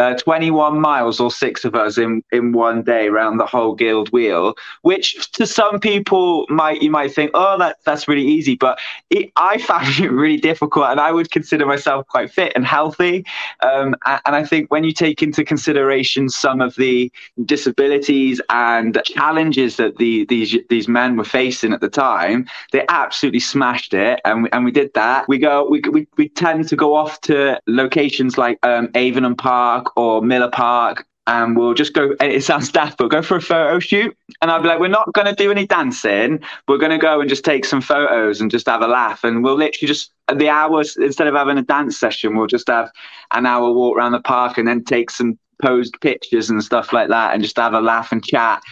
[0.00, 4.10] uh, 21 miles or six of us in in one day around the whole guild
[4.12, 8.78] wheel which to some people might you might think oh that that's really easy but
[9.10, 13.24] it, i found it really difficult and i would consider myself quite fit and healthy.
[13.62, 17.12] Um, and, and i think when you take into consideration some of the
[17.44, 23.40] disabilities and challenges that the these these men were facing at the time they absolutely
[23.40, 25.28] smashed it and we, and we did that.
[25.28, 29.89] We go we, we, we tend to go off to locations like um, Avenham Park
[29.96, 32.16] or Miller Park and we'll just go.
[32.20, 34.16] It sounds daft, but go for a photo shoot.
[34.42, 36.40] And I'd be like, we're not going to do any dancing.
[36.66, 39.22] We're going to go and just take some photos and just have a laugh.
[39.22, 42.90] And we'll literally just the hours instead of having a dance session, we'll just have
[43.32, 47.08] an hour walk around the park and then take some posed pictures and stuff like
[47.10, 48.62] that, and just have a laugh and chat.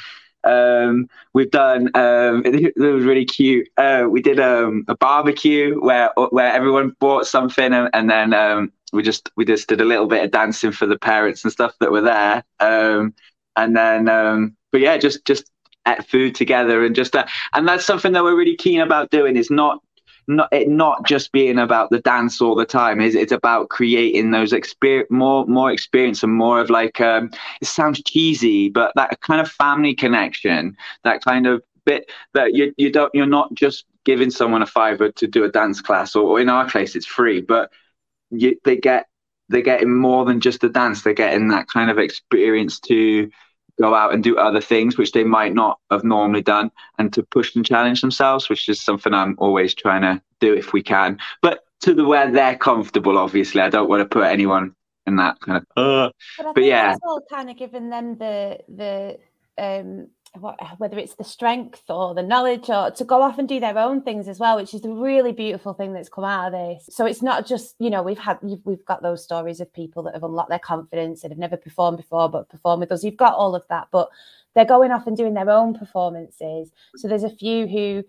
[0.44, 1.90] Um, we've done.
[1.94, 3.68] Um, it, it, was really cute.
[3.76, 8.72] Uh, we did um, a barbecue where where everyone bought something, and, and then um,
[8.92, 11.74] we just we just did a little bit of dancing for the parents and stuff
[11.81, 12.44] that were there.
[12.61, 13.14] Um,
[13.57, 15.51] and then, um, but yeah, just just
[15.87, 17.31] ate food together and just that.
[17.55, 19.37] And that's something that we're really keen about doing.
[19.37, 19.83] Is not
[20.29, 24.31] not it not just being about the dance all the time is it's about creating
[24.31, 27.31] those experience more more experience and more of like um
[27.62, 32.72] it sounds cheesy but that kind of family connection that kind of bit that you
[32.77, 36.24] you don't you're not just giving someone a fiver to do a dance class or,
[36.24, 37.70] or in our case it's free but
[38.31, 39.07] you, they get
[39.49, 41.03] they're getting more than just a dance.
[41.03, 43.31] They're getting that kind of experience to
[43.81, 47.23] go out and do other things which they might not have normally done and to
[47.23, 51.19] push and challenge themselves which is something i'm always trying to do if we can.
[51.43, 54.75] But to the where they're comfortable obviously i don't want to put anyone
[55.07, 56.97] in that kind of uh, but, but yeah.
[57.05, 59.19] all kind of giving them the the
[59.59, 60.09] um what,
[60.79, 64.03] whether it's the strength or the knowledge or to go off and do their own
[64.03, 66.95] things as well which is the really beautiful thing that's come out of this.
[66.95, 70.14] So it's not just you know we've had we've got those stories of people that
[70.14, 73.05] have unlocked their confidence and have never performed before but perform with us.
[73.05, 74.09] You've got all of that but
[74.55, 76.71] they're going off and doing their own performances.
[76.97, 78.05] So there's a few who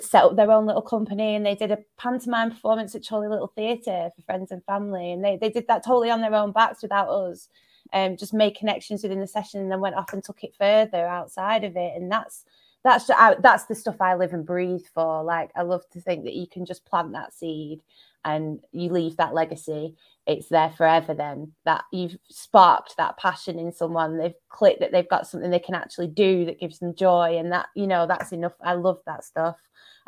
[0.00, 3.52] set up their own little company and they did a pantomime performance at Chorley Little
[3.54, 5.12] Theatre for friends and family.
[5.12, 7.48] And they, they did that totally on their own backs without us
[7.92, 11.06] um, just made connections within the session and then went off and took it further
[11.06, 11.92] outside of it.
[11.96, 12.44] And that's
[12.84, 15.22] that's I, that's the stuff I live and breathe for.
[15.22, 17.80] Like I love to think that you can just plant that seed
[18.24, 19.96] and you leave that legacy.
[20.26, 21.14] It's there forever.
[21.14, 24.18] Then that you've sparked that passion in someone.
[24.18, 27.50] They've clicked that they've got something they can actually do that gives them joy, and
[27.52, 28.54] that you know that's enough.
[28.62, 29.56] I love that stuff.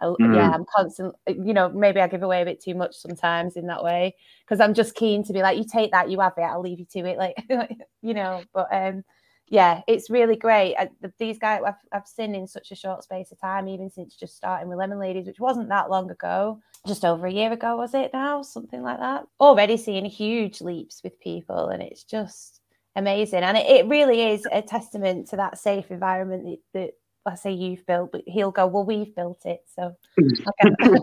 [0.00, 0.34] I, mm.
[0.34, 1.14] Yeah, I'm constant.
[1.26, 4.60] You know, maybe I give away a bit too much sometimes in that way because
[4.60, 6.86] I'm just keen to be like, you take that, you have it, I'll leave you
[6.92, 7.18] to it.
[7.18, 7.36] Like,
[8.02, 9.04] you know, but um,
[9.50, 10.76] yeah, it's really great.
[10.76, 14.14] I, these guys I've, I've seen in such a short space of time, even since
[14.14, 17.76] just starting with Lemon Ladies, which wasn't that long ago, just over a year ago,
[17.76, 18.42] was it now?
[18.42, 19.24] Something like that.
[19.40, 22.60] Already seeing huge leaps with people, and it's just
[22.94, 23.42] amazing.
[23.42, 26.90] And it, it really is a testament to that safe environment that, that
[27.31, 29.62] I say you've built, but he'll go, Well, we've built it.
[29.75, 30.97] So, okay.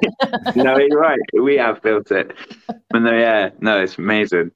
[0.56, 1.20] no, you're right.
[1.34, 2.34] We have built it.
[2.90, 4.52] But no, yeah, no, it's amazing.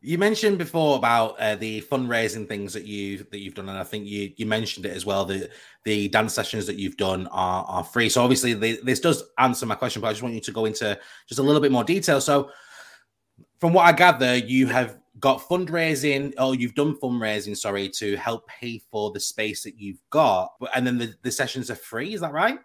[0.00, 3.84] You mentioned before about uh, the fundraising things that you that you've done, and I
[3.84, 5.24] think you you mentioned it as well.
[5.24, 5.48] The
[5.84, 8.08] the dance sessions that you've done are, are free.
[8.08, 10.64] So obviously, the, this does answer my question, but I just want you to go
[10.66, 12.20] into just a little bit more detail.
[12.20, 12.50] So,
[13.60, 18.46] from what I gather, you have got fundraising, or you've done fundraising, sorry, to help
[18.46, 22.12] pay for the space that you've got, and then the, the sessions are free.
[22.12, 22.58] Is that right?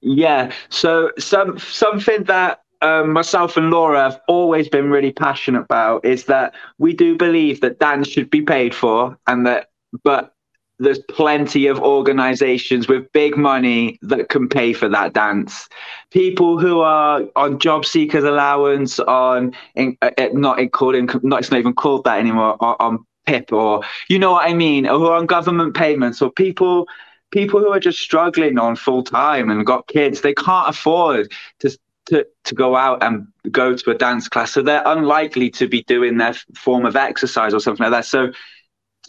[0.00, 0.52] Yeah.
[0.68, 6.26] So some something that um, myself and Laura have always been really passionate about is
[6.26, 9.66] that we do believe that dance should be paid for, and that
[10.04, 10.32] but
[10.80, 15.68] there's plenty of organizations with big money that can pay for that dance.
[16.10, 21.50] People who are on job seekers allowance, on in, uh, uh not including not it's
[21.50, 25.14] not even called that anymore, on, on PIP or you know what I mean, or
[25.14, 26.88] on government payments, or people
[27.30, 31.76] people who are just struggling on full time and got kids, they can't afford to
[32.06, 34.52] to, to go out and go to a dance class.
[34.52, 38.04] So they're unlikely to be doing their form of exercise or something like that.
[38.06, 38.32] So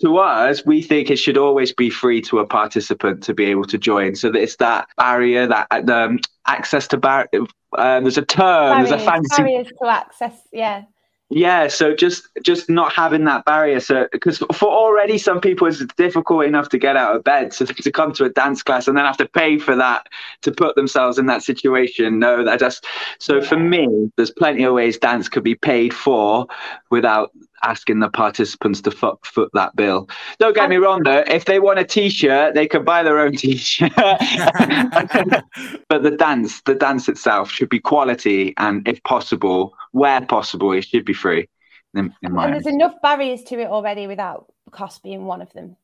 [0.01, 3.65] to us, we think it should always be free to a participant to be able
[3.65, 4.15] to join.
[4.15, 7.29] So that it's that barrier, that um, access to bar.
[7.77, 8.71] Uh, there's a term.
[8.71, 10.41] Barriers, there's a fancy barriers to access.
[10.51, 10.83] Yeah
[11.31, 15.83] yeah so just just not having that barrier so because for already some people it's
[15.95, 18.97] difficult enough to get out of bed so to come to a dance class and
[18.97, 20.07] then have to pay for that
[20.41, 22.85] to put themselves in that situation no that just
[23.17, 26.45] so for me there's plenty of ways dance could be paid for
[26.89, 27.31] without
[27.63, 30.09] asking the participants to foot, foot that bill.
[30.39, 31.23] Don't get me wrong, though.
[31.27, 33.91] If they want a T-shirt, they can buy their own T-shirt.
[33.95, 40.85] but the dance, the dance itself, should be quality, and if possible, where possible, it
[40.85, 41.47] should be free.
[41.93, 45.75] In, in and there's enough barriers to it already without cost being one of them.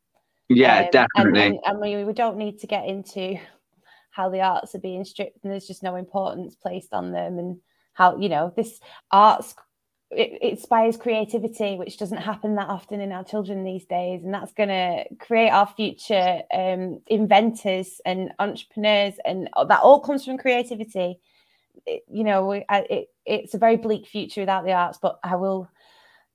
[0.49, 1.41] Yeah, um, definitely.
[1.41, 3.37] And, and, and we, we don't need to get into
[4.17, 7.57] how the arts are being stripped and there's just no importance placed on them and
[7.93, 8.79] how you know this
[9.11, 9.53] arts
[10.11, 14.53] it, inspires creativity, which doesn't happen that often in our children these days, and that's
[14.53, 21.19] going to create our future um, inventors and entrepreneurs, and that all comes from creativity.
[21.85, 25.69] It, you know, it, it's a very bleak future without the arts, but I will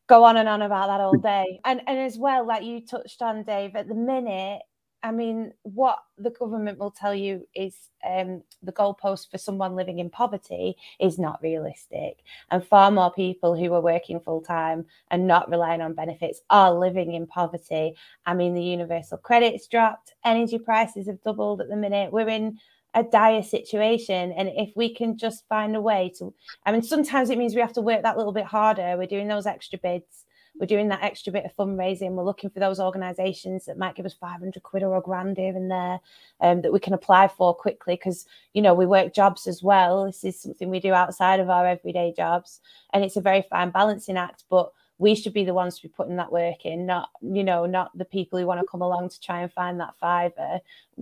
[0.09, 1.61] go on and on about that all day.
[1.65, 4.63] And and as well, like you touched on, Dave, at the minute
[5.03, 7.75] I mean, what the government will tell you is
[8.09, 12.19] um, the goalpost for someone living in poverty is not realistic.
[12.51, 16.73] And far more people who are working full time and not relying on benefits are
[16.73, 17.95] living in poverty.
[18.27, 22.13] I mean, the universal credit's dropped, energy prices have doubled at the minute.
[22.13, 22.59] We're in
[22.95, 24.33] a dire situation.
[24.33, 26.33] And if we can just find a way to,
[26.65, 28.97] I mean, sometimes it means we have to work that little bit harder.
[28.97, 30.27] We're doing those extra bids
[30.59, 32.13] we're doing that extra bit of fundraising.
[32.13, 35.57] We're looking for those organisations that might give us 500 quid or a grand here
[35.57, 36.01] and there
[36.41, 40.05] um, that we can apply for quickly because, you know, we work jobs as well.
[40.05, 42.61] This is something we do outside of our everyday jobs.
[42.93, 44.45] And it's a very fine balancing act.
[44.51, 47.67] But we should be the ones to be putting that work in, not, you know,
[47.67, 50.61] not the people who want to come along to try and find that fiver.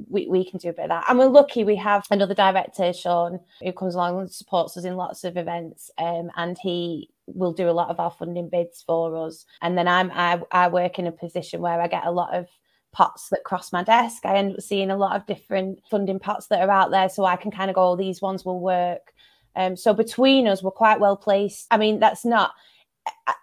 [0.09, 1.05] We, we can do a bit of that.
[1.09, 4.97] And we're lucky we have another director, Sean, who comes along and supports us in
[4.97, 5.91] lots of events.
[5.99, 9.45] Um, and he will do a lot of our funding bids for us.
[9.63, 12.47] And then I'm I, I work in a position where I get a lot of
[12.93, 14.27] pots that cross my desk.
[14.27, 17.25] I end up seeing a lot of different funding pots that are out there, so
[17.25, 19.13] I can kind of go, oh, these ones will work.
[19.57, 21.67] Um, so between us, we're quite well placed.
[21.71, 22.53] I mean, that's not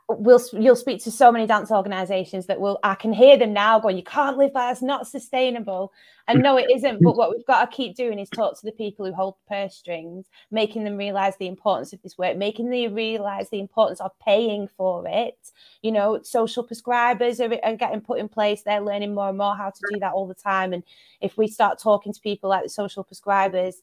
[0.10, 3.80] we'll you'll speak to so many dance organizations that will I can hear them now
[3.80, 5.92] going, you can't live by that's not sustainable.
[6.30, 7.02] And no, it isn't.
[7.02, 9.76] But what we've got to keep doing is talk to the people who hold purse
[9.76, 14.12] strings, making them realize the importance of this work, making them realize the importance of
[14.20, 15.38] paying for it.
[15.82, 18.62] You know, social prescribers are, are getting put in place.
[18.62, 20.74] They're learning more and more how to do that all the time.
[20.74, 20.84] And
[21.22, 23.76] if we start talking to people like the social prescribers,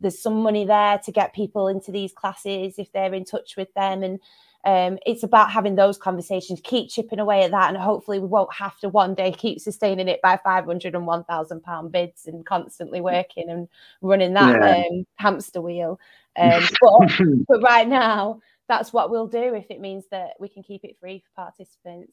[0.00, 3.72] there's some money there to get people into these classes if they're in touch with
[3.74, 4.20] them and
[4.64, 8.52] um, it's about having those conversations, keep chipping away at that, and hopefully we won't
[8.52, 12.26] have to one day keep sustaining it by five hundred and one thousand pound bids
[12.26, 13.68] and constantly working and
[14.02, 14.84] running that yeah.
[14.84, 15.98] um, hamster wheel.
[16.36, 17.10] Um, but,
[17.48, 20.98] but right now, that's what we'll do if it means that we can keep it
[21.00, 22.12] free for participants.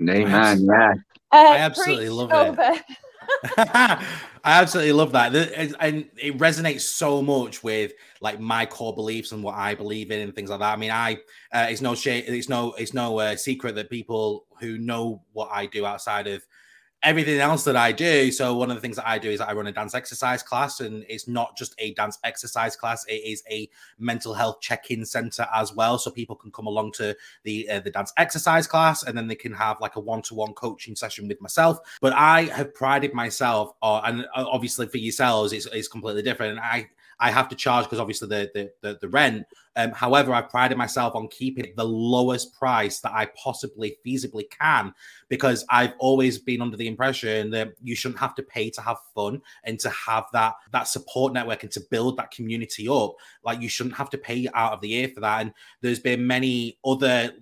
[0.00, 0.64] Amen.
[0.64, 0.94] Yeah.
[1.30, 2.56] Uh, I absolutely love over.
[2.60, 2.82] it.
[4.44, 7.92] I absolutely love that, and it resonates so much with
[8.22, 10.72] like my core beliefs and what I believe in and things like that.
[10.72, 11.18] I mean, I
[11.52, 15.50] uh, it's no shame, it's no it's no uh, secret that people who know what
[15.52, 16.42] I do outside of
[17.02, 18.30] everything else that I do.
[18.32, 20.80] So one of the things that I do is I run a dance exercise class,
[20.80, 23.68] and it's not just a dance exercise class; it is a
[23.98, 25.98] mental health check-in center as well.
[25.98, 29.34] So people can come along to the uh, the dance exercise class, and then they
[29.34, 31.78] can have like a one-to-one coaching session with myself.
[32.00, 36.52] But I have prided myself, or, and uh, obviously for yourselves, it's, it's completely different.
[36.52, 36.88] And I
[37.20, 39.46] I have to charge because obviously the the, the, the rent.
[39.76, 44.92] Um, however, I prided myself on keeping the lowest price that I possibly feasibly can
[45.28, 48.96] because I've always been under the impression that you shouldn't have to pay to have
[49.14, 53.14] fun and to have that that support network and to build that community up.
[53.44, 55.42] Like you shouldn't have to pay out of the ear for that.
[55.42, 57.32] And there's been many other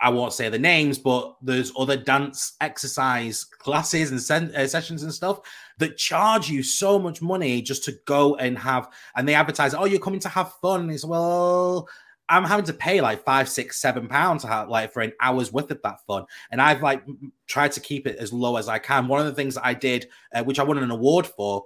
[0.00, 5.02] I won't say the names, but there's other dance exercise classes and sen- uh, sessions
[5.02, 5.40] and stuff
[5.78, 9.84] that charge you so much money just to go and have, and they advertise, oh,
[9.84, 10.88] you're coming to have fun.
[10.90, 11.88] It's well,
[12.30, 15.70] I'm having to pay like five, six, seven pounds have like for an hour's worth
[15.70, 16.24] of that fun.
[16.50, 17.02] And I've like
[17.48, 19.08] tried to keep it as low as I can.
[19.08, 21.64] One of the things I did, uh, which I won an award for,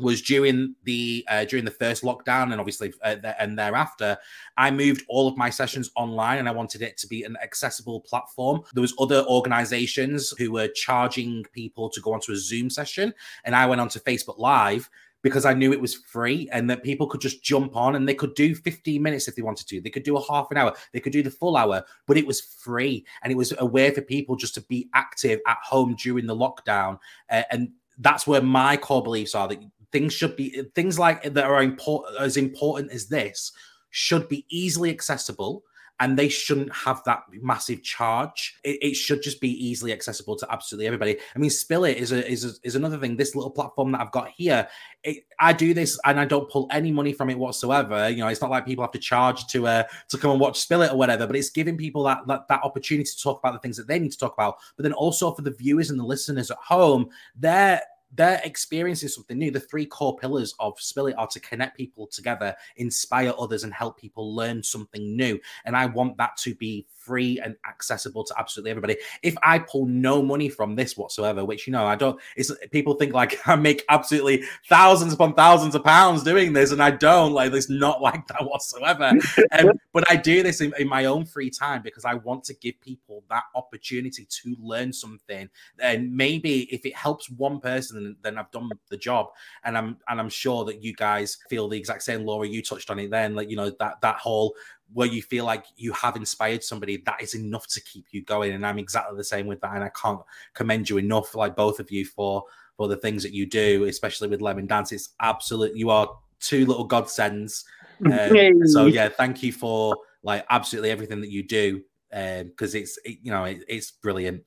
[0.00, 4.16] was during the uh, during the first lockdown and obviously uh, and thereafter
[4.56, 8.00] i moved all of my sessions online and i wanted it to be an accessible
[8.00, 13.12] platform there was other organizations who were charging people to go onto a zoom session
[13.44, 14.88] and i went onto facebook live
[15.22, 18.14] because I knew it was free and that people could just jump on and they
[18.14, 19.80] could do 15 minutes if they wanted to.
[19.80, 22.26] They could do a half an hour, they could do the full hour, but it
[22.26, 25.94] was free and it was a way for people just to be active at home
[25.94, 26.98] during the lockdown.
[27.28, 29.60] Uh, and that's where my core beliefs are that
[29.92, 33.52] things should be things like that are important as important as this
[33.90, 35.64] should be easily accessible
[36.00, 38.56] and they shouldn't have that massive charge.
[38.64, 41.18] It, it, should just be easily accessible to absolutely everybody.
[41.36, 43.16] I mean, Spill It is a, is a, is another thing.
[43.16, 44.66] This little platform that I've got here,
[45.04, 48.08] it, I do this and I don't pull any money from it whatsoever.
[48.08, 50.58] You know, it's not like people have to charge to uh to come and watch
[50.60, 51.26] Spill It or whatever.
[51.26, 53.98] But it's giving people that, that that opportunity to talk about the things that they
[53.98, 54.56] need to talk about.
[54.76, 57.82] But then also for the viewers and the listeners at home, they're
[58.12, 59.50] they're experiencing something new.
[59.50, 63.72] The three core pillars of Spill It are to connect people together, inspire others, and
[63.72, 65.38] help people learn something new.
[65.64, 68.96] And I want that to be free and accessible to absolutely everybody.
[69.22, 72.94] If I pull no money from this whatsoever, which you know I don't, it's people
[72.94, 77.32] think like I make absolutely thousands upon thousands of pounds doing this, and I don't.
[77.32, 79.12] Like it's not like that whatsoever.
[79.58, 82.54] um, but I do this in, in my own free time because I want to
[82.54, 85.48] give people that opportunity to learn something.
[85.78, 89.28] And maybe if it helps one person, then I've done the job.
[89.64, 92.24] And I'm and I'm sure that you guys feel the exact same.
[92.24, 94.54] Laura, you touched on it then, like you know that that whole
[94.92, 98.52] where you feel like you have inspired somebody, that is enough to keep you going.
[98.52, 99.74] And I'm exactly the same with that.
[99.74, 100.20] And I can't
[100.54, 102.44] commend you enough, like both of you, for
[102.76, 104.92] for the things that you do, especially with Lemon Dance.
[104.92, 105.76] It's absolute.
[105.76, 106.08] You are
[106.40, 107.64] two little godsends.
[108.02, 112.98] Um, so yeah, thank you for like absolutely everything that you do because um, it's
[113.04, 114.42] it, you know it, it's brilliant.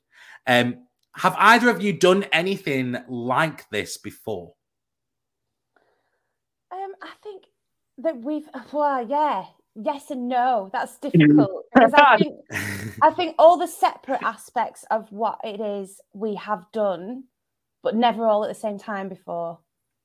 [0.48, 4.54] Um, have either of you done anything like this before?
[6.72, 7.44] Um, I think
[8.00, 9.46] that we've well, yeah,
[9.76, 10.70] yes and no.
[10.72, 12.40] That's difficult because I think
[13.02, 17.26] I think all the separate aspects of what it is we have done,
[17.82, 19.60] but never all at the same time before.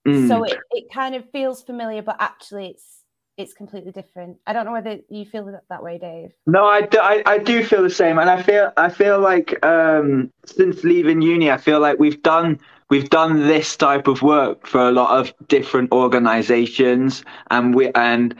[0.06, 0.28] Mm.
[0.28, 2.98] So it, it kind of feels familiar, but actually it's
[3.36, 4.36] it's completely different.
[4.46, 6.32] I don't know whether you feel that, that way, Dave.
[6.46, 9.64] No, I do, I, I do feel the same, and I feel I feel like
[9.64, 12.58] um, since leaving uni, I feel like we've done
[12.90, 18.34] we've done this type of work for a lot of different organizations and we and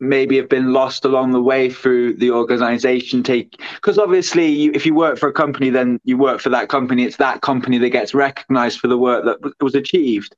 [0.00, 4.86] maybe have been lost along the way through the organization take because obviously you, if
[4.86, 7.04] you work for a company then you work for that company.
[7.04, 10.34] It's that company that gets recognized for the work that was achieved.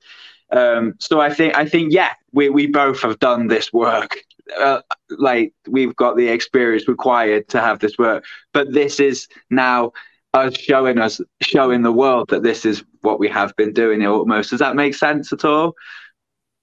[0.50, 4.18] Um, so i think i think yeah we, we both have done this work.
[4.58, 8.24] Uh, like we've got the experience required to have this work.
[8.52, 9.92] But this is now
[10.34, 14.50] us showing us showing the world that this is what we have been doing almost.
[14.50, 15.74] Does that make sense at all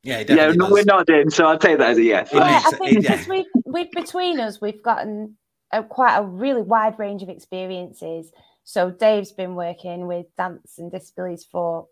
[0.04, 2.30] yeah, yeah, no, we're not in, so I'll take that as a yes.
[2.34, 3.24] Yeah, I think yeah.
[3.28, 5.38] we've, we've between us, we've gotten
[5.72, 8.32] a, quite a really wide range of experiences.
[8.64, 11.88] So Dave's been working with dance and disabilities for,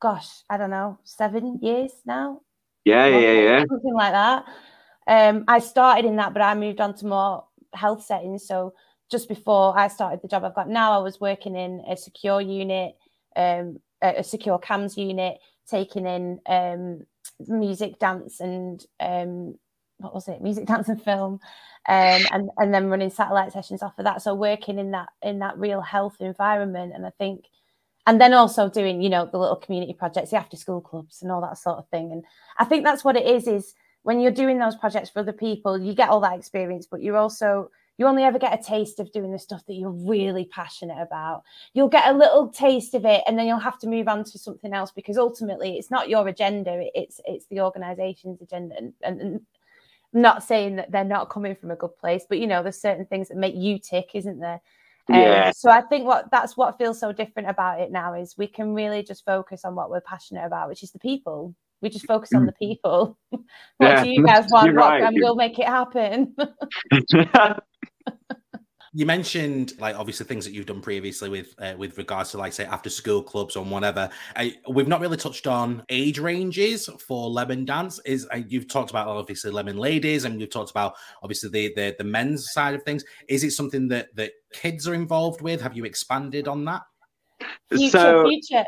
[0.00, 2.42] gosh, I don't know, seven years now.
[2.84, 4.44] Yeah, yeah, yeah, something like that.
[5.06, 7.44] Um, I started in that, but I moved on to more
[7.74, 8.46] health settings.
[8.46, 8.74] So
[9.10, 12.40] just before I started the job I've got now, I was working in a secure
[12.40, 12.96] unit,
[13.34, 15.38] um, a secure CAMHS unit,
[15.70, 17.06] taking in um,
[17.46, 19.56] music, dance, and um,
[19.98, 20.42] what was it?
[20.42, 21.40] Music, dance, and film,
[21.88, 24.22] um, and and then running satellite sessions off of that.
[24.22, 27.46] So working in that in that real health environment, and I think,
[28.06, 31.30] and then also doing you know the little community projects, the after school clubs, and
[31.30, 32.12] all that sort of thing.
[32.12, 32.24] And
[32.58, 33.46] I think that's what it is.
[33.46, 37.02] Is when you're doing those projects for other people, you get all that experience, but
[37.02, 37.70] you're also
[38.00, 41.42] you only ever get a taste of doing the stuff that you're really passionate about.
[41.74, 44.38] You'll get a little taste of it, and then you'll have to move on to
[44.38, 48.74] something else because ultimately it's not your agenda; it's it's the organisation's agenda.
[48.78, 49.40] And, and, and
[50.14, 53.04] not saying that they're not coming from a good place, but you know, there's certain
[53.04, 54.62] things that make you tick, isn't there?
[55.10, 55.50] Um, yeah.
[55.50, 58.72] so I think what that's what feels so different about it now is we can
[58.72, 61.54] really just focus on what we're passionate about, which is the people.
[61.82, 63.18] We just focus on the people.
[63.30, 63.42] what
[63.78, 64.74] yeah, do you guys want?
[64.74, 65.02] Right.
[65.02, 66.34] and we'll make it happen.
[68.92, 72.52] you mentioned like obviously things that you've done previously with uh, with regards to like
[72.52, 74.10] say after school clubs or whatever.
[74.34, 78.00] I, we've not really touched on age ranges for lemon dance.
[78.04, 81.94] Is uh, you've talked about obviously lemon ladies and you've talked about obviously the, the
[81.98, 83.04] the men's side of things.
[83.28, 85.60] Is it something that that kids are involved with?
[85.60, 86.82] Have you expanded on that
[87.70, 88.64] Future, so future.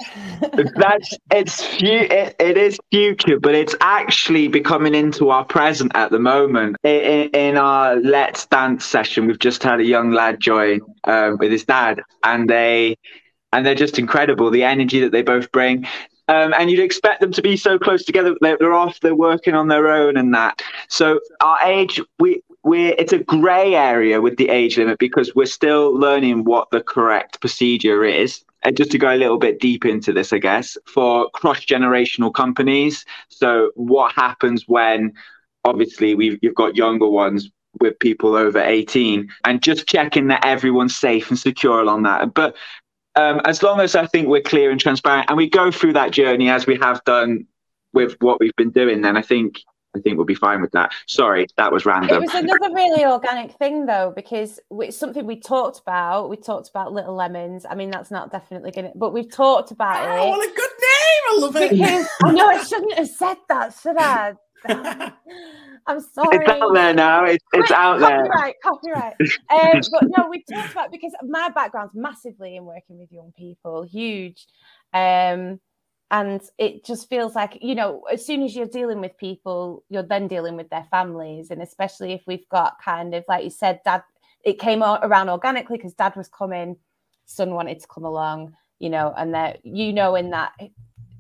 [0.77, 6.19] that's it's it, it is future, but it's actually becoming into our present at the
[6.19, 6.77] moment.
[6.85, 11.51] In, in our Let's Dance session, we've just had a young lad join um, with
[11.51, 12.97] his dad, and they
[13.53, 14.51] and they're just incredible.
[14.51, 15.87] The energy that they both bring.
[16.29, 18.37] Um, and you'd expect them to be so close together.
[18.41, 20.63] They're, they're off, they're working on their own, and that.
[20.89, 25.47] So our age, we we're it's a grey area with the age limit because we're
[25.47, 29.85] still learning what the correct procedure is and just to go a little bit deep
[29.85, 33.05] into this, I guess, for cross generational companies.
[33.29, 35.13] So, what happens when
[35.65, 37.51] obviously we've you've got younger ones
[37.81, 42.35] with people over 18 and just checking that everyone's safe and secure along that.
[42.35, 42.55] But
[43.17, 46.13] um, as long as I think we're clear and transparent and we go through that
[46.13, 47.47] journey as we have done
[47.93, 49.61] with what we've been doing, then I think
[49.95, 50.93] I think we'll be fine with that.
[51.07, 52.23] Sorry, that was random.
[52.23, 56.31] It was another really organic thing though, because it's something we talked about.
[56.31, 57.67] We talked about Little Lemons.
[57.69, 60.29] I mean, that's not definitely gonna, but we've talked about oh, it.
[60.31, 61.23] What a good name!
[61.29, 61.71] I love it.
[61.71, 64.35] Because I know I shouldn't have said that, should I?
[65.87, 66.37] I'm sorry.
[66.37, 67.25] It's out there now.
[67.25, 68.63] It's, it's Quick, out copyright, there.
[68.63, 69.75] Copyright, copyright.
[69.75, 73.83] Um, but no, we've talked about because my background's massively in working with young people,
[73.83, 74.47] huge.
[74.95, 75.61] Um,
[76.13, 80.03] and it just feels like you know as soon as you're dealing with people you're
[80.03, 81.51] then dealing with their families.
[81.51, 84.05] And especially if we've got kind of like you said dad
[84.45, 86.77] it came around organically because dad was coming
[87.25, 90.53] son wanted to come along you know and that you know in that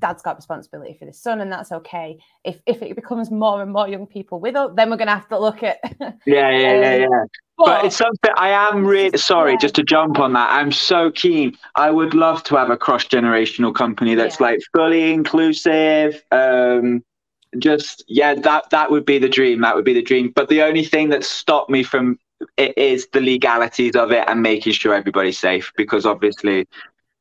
[0.03, 3.73] dad's got responsibility for the son and that's okay if if it becomes more and
[3.73, 5.79] more young people with us then we're going to have to look at
[6.27, 7.25] yeah yeah yeah yeah
[7.59, 9.59] but it's something I am really sorry, yeah.
[9.59, 10.51] just to jump on that.
[10.51, 11.57] I'm so keen.
[11.77, 14.47] I would love to have a cross generational company that's yeah.
[14.47, 16.25] like fully inclusive.
[16.33, 17.05] Um,
[17.59, 19.61] just yeah, that that would be the dream.
[19.61, 20.33] That would be the dream.
[20.35, 22.19] But the only thing that stopped me from
[22.57, 26.67] it is the legalities of it and making sure everybody's safe because obviously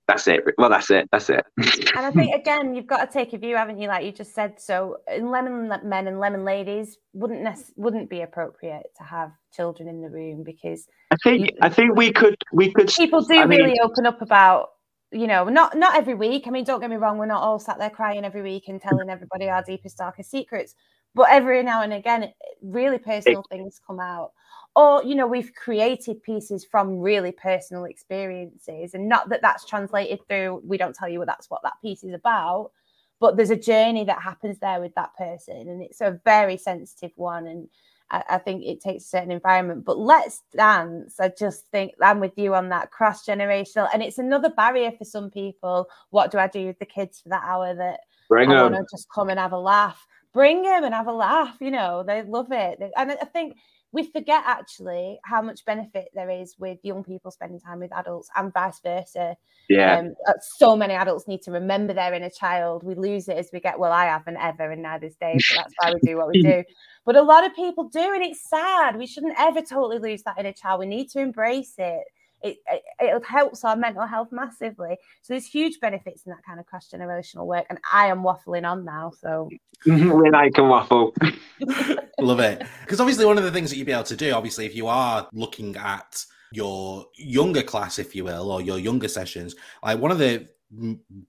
[0.07, 0.43] that's it.
[0.57, 1.07] Well, that's it.
[1.11, 1.45] That's it.
[1.57, 3.87] and I think again, you've got to take a view, haven't you?
[3.87, 4.59] Like you just said.
[4.59, 10.01] So, lemon men and lemon ladies wouldn't nec- wouldn't be appropriate to have children in
[10.01, 13.43] the room because I think you, I think we could we could people do I
[13.43, 14.71] really mean, open up about
[15.11, 16.43] you know not not every week.
[16.47, 18.81] I mean, don't get me wrong, we're not all sat there crying every week and
[18.81, 20.75] telling everybody our deepest darkest secrets,
[21.15, 24.31] but every now and again, really personal it, things come out
[24.75, 30.19] or you know we've created pieces from really personal experiences and not that that's translated
[30.27, 32.71] through we don't tell you what that's what that piece is about
[33.19, 37.11] but there's a journey that happens there with that person and it's a very sensitive
[37.15, 37.67] one and
[38.11, 39.85] I, I think it takes a certain environment.
[39.85, 44.17] But let's dance i just think i'm with you on that cross generational and it's
[44.17, 45.87] another barrier for some people.
[46.09, 48.85] What do i do with the kids for that hour that Bring i want to
[48.91, 50.05] just come and have a laugh?
[50.33, 52.79] Bring them and have a laugh you know they love it.
[52.95, 53.57] And i think
[53.93, 58.29] we forget actually how much benefit there is with young people spending time with adults
[58.35, 59.35] and vice versa.
[59.69, 59.99] Yeah.
[59.99, 60.13] Um,
[60.57, 62.83] so many adults need to remember their inner child.
[62.83, 65.41] We lose it as we get, well, I haven't ever, and neither's Dave.
[65.41, 66.63] So that's why we do what we do.
[67.03, 68.95] But a lot of people do, and it's sad.
[68.95, 70.81] We shouldn't ever totally lose that inner child.
[70.81, 72.03] We need to embrace it
[72.43, 74.97] it, it, it helps our mental health massively.
[75.21, 77.65] So there's huge benefits in that kind of cross generational work.
[77.69, 79.11] And I am waffling on now.
[79.19, 79.49] So
[79.85, 81.13] we like a waffle.
[82.19, 82.63] Love it.
[82.81, 84.87] Because obviously, one of the things that you'd be able to do, obviously, if you
[84.87, 90.11] are looking at your younger class, if you will, or your younger sessions, like one
[90.11, 90.47] of the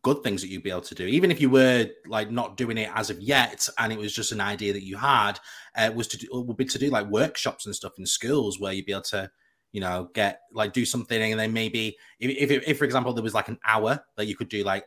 [0.03, 2.79] good things that you'd be able to do even if you were like not doing
[2.79, 5.33] it as of yet and it was just an idea that you had
[5.77, 8.73] uh, was to do would be to do like workshops and stuff in schools where
[8.73, 9.29] you'd be able to
[9.73, 13.25] you know get like do something and then maybe if, if, if for example there
[13.25, 14.87] was like an hour that you could do like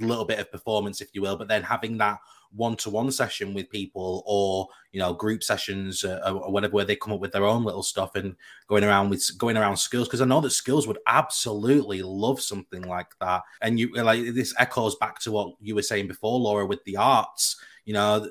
[0.00, 2.18] a little bit of performance if you will but then having that
[2.52, 7.12] one-to-one session with people or you know group sessions uh, or whatever where they come
[7.12, 8.34] up with their own little stuff and
[8.66, 12.82] going around with going around skills because i know that skills would absolutely love something
[12.82, 13.42] like that.
[13.62, 16.96] And you like this echoes back to what you were saying before laura with the
[16.96, 18.28] arts you know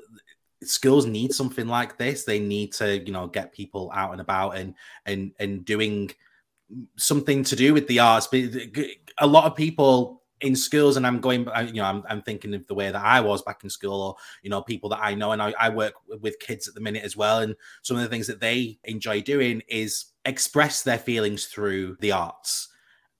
[0.62, 2.24] skills need something like this.
[2.24, 4.74] They need to you know get people out and about and
[5.06, 6.10] and and doing
[6.96, 8.28] something to do with the arts.
[8.32, 12.66] A lot of people in schools and i'm going you know I'm, I'm thinking of
[12.66, 15.32] the way that i was back in school or you know people that i know
[15.32, 17.40] and I, I work with kids at the minute as well.
[17.40, 22.12] And some of the things that they enjoy doing is express their feelings through the
[22.12, 22.68] arts.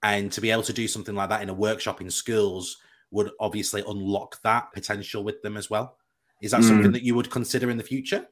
[0.03, 2.77] And to be able to do something like that in a workshop in schools
[3.11, 5.97] would obviously unlock that potential with them as well
[6.41, 6.67] is that mm.
[6.67, 8.27] something that you would consider in the future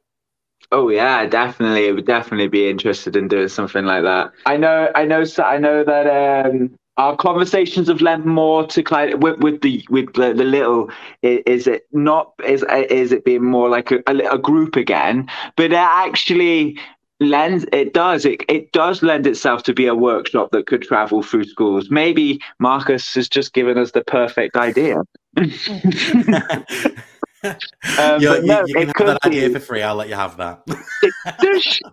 [0.72, 1.88] Oh yeah, definitely.
[1.88, 4.32] I would definitely be interested in doing something like that.
[4.45, 9.24] I know, I know, I know that um, our conversations have lent more to kind
[9.24, 10.91] with, with the with the, the little
[11.22, 15.28] is, is, it not is is it being more like a, a, a group again
[15.55, 16.78] but it actually
[17.22, 21.24] lends it does it, it does lend itself to be a workshop that could travel
[21.24, 24.97] through schools maybe marcus has just given us the perfect idea
[27.44, 29.82] Um, you, no, you, can have that idea for free.
[29.82, 30.62] I'll let you have that.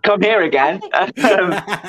[0.02, 0.80] Come here again.
[0.94, 1.10] um,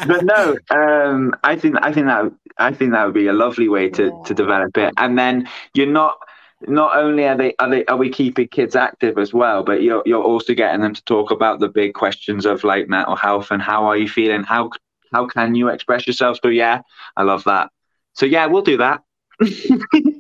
[0.08, 3.70] but no, um, I think I think that I think that would be a lovely
[3.70, 4.24] way to yeah.
[4.26, 4.94] to develop it.
[4.98, 6.18] And then you're not
[6.62, 10.04] not only are they are they are we keeping kids active as well, but you're
[10.06, 13.62] you're also getting them to talk about the big questions of like mental health and
[13.62, 14.44] how are you feeling?
[14.44, 14.72] How
[15.12, 16.40] how can you express yourself?
[16.44, 16.82] So yeah,
[17.16, 17.70] I love that.
[18.14, 19.04] So yeah, we'll do that.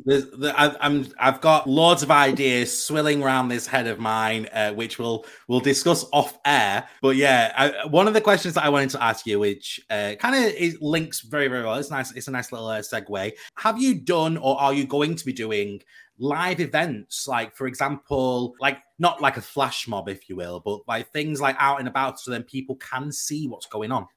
[0.08, 4.72] the, I, am I've got loads of ideas swilling around this head of mine, uh,
[4.74, 6.88] which we'll we'll discuss off air.
[7.01, 10.14] But yeah, I, one of the questions that I wanted to ask you, which uh,
[10.20, 11.76] kind of links very very well.
[11.76, 12.12] It's nice.
[12.14, 13.34] It's a nice little uh, segue.
[13.58, 15.82] Have you done or are you going to be doing?
[16.20, 20.80] live events like for example like not like a flash mob if you will but
[20.88, 24.08] like things like out and about so then people can see what's going on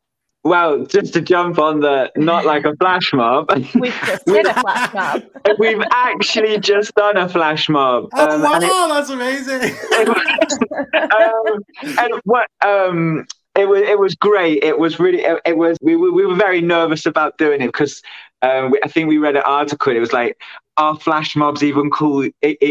[0.43, 3.51] well, just to jump on the not like a flash mob.
[3.74, 5.22] We've just did a flash mob.
[5.59, 8.09] We've actually just done a flash mob.
[8.14, 9.76] Oh um, wow, it, that's amazing.
[10.97, 11.61] um,
[11.99, 13.26] and what um
[13.57, 14.62] it was it was great.
[14.62, 18.03] It was really it, it was we, we were very nervous about doing it because
[18.43, 19.95] um, I think we read an article.
[19.95, 20.41] It was like,
[20.81, 22.26] are flash mobs even cool?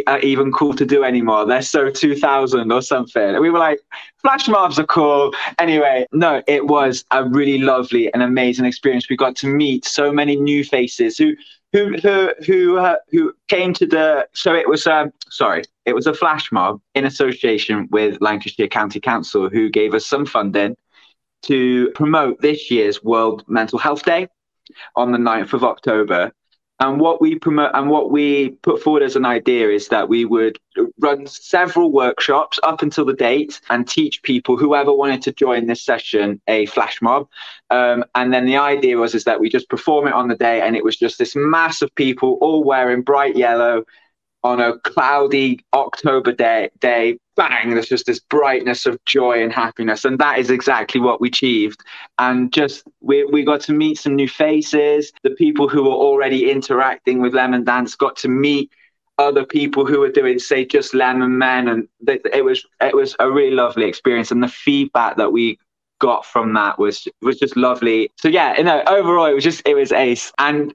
[0.08, 1.46] Are even cool to do anymore?
[1.46, 3.22] They're so 2000 or something.
[3.22, 3.80] And we were like,
[4.18, 5.32] flash mobs are cool.
[5.60, 9.08] Anyway, no, it was a really lovely and amazing experience.
[9.10, 11.36] We got to meet so many new faces who
[11.72, 14.28] who who who uh, who came to the.
[14.34, 19.00] So it was um sorry, it was a flash mob in association with Lancashire County
[19.00, 20.76] Council, who gave us some funding
[21.44, 24.28] to promote this year's World Mental Health Day
[24.96, 26.32] on the 9th of October.
[26.82, 30.24] And what we promote and what we put forward as an idea is that we
[30.24, 30.58] would
[31.00, 35.84] run several workshops up until the date and teach people, whoever wanted to join this
[35.84, 37.28] session, a flash mob.
[37.70, 40.62] Um, and then the idea was is that we just perform it on the day,
[40.62, 43.84] and it was just this mass of people all wearing bright yellow
[44.44, 50.04] on a cloudy October day, day, bang, there's just this brightness of joy and happiness.
[50.04, 51.80] And that is exactly what we achieved.
[52.18, 55.14] And just we, we got to meet some new faces.
[55.24, 58.70] The people who were already interacting with Lemon Dance got to meet
[59.18, 61.70] other people who were doing, say, just Lemon Men.
[61.70, 64.32] And it was it was a really lovely experience.
[64.32, 65.58] And the feedback that we
[66.00, 68.12] got from that was was just lovely.
[68.18, 70.34] So yeah, you know, overall it was just it was ace.
[70.40, 70.74] And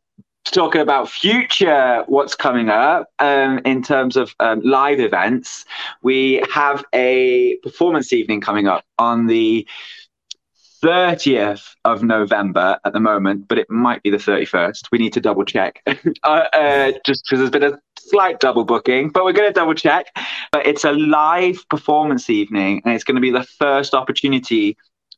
[0.51, 5.65] talking about future what's coming up um, in terms of um, live events.
[6.03, 9.67] We have a performance evening coming up on the
[10.83, 15.21] 30th of november at the moment but it might be the 31st we need to
[15.21, 15.83] double check.
[16.23, 19.75] Uh, uh, just because there's been a slight double booking but we're going to double
[19.75, 20.07] check.
[20.53, 24.77] But it's a live performance evening and it's going to be the first opportunity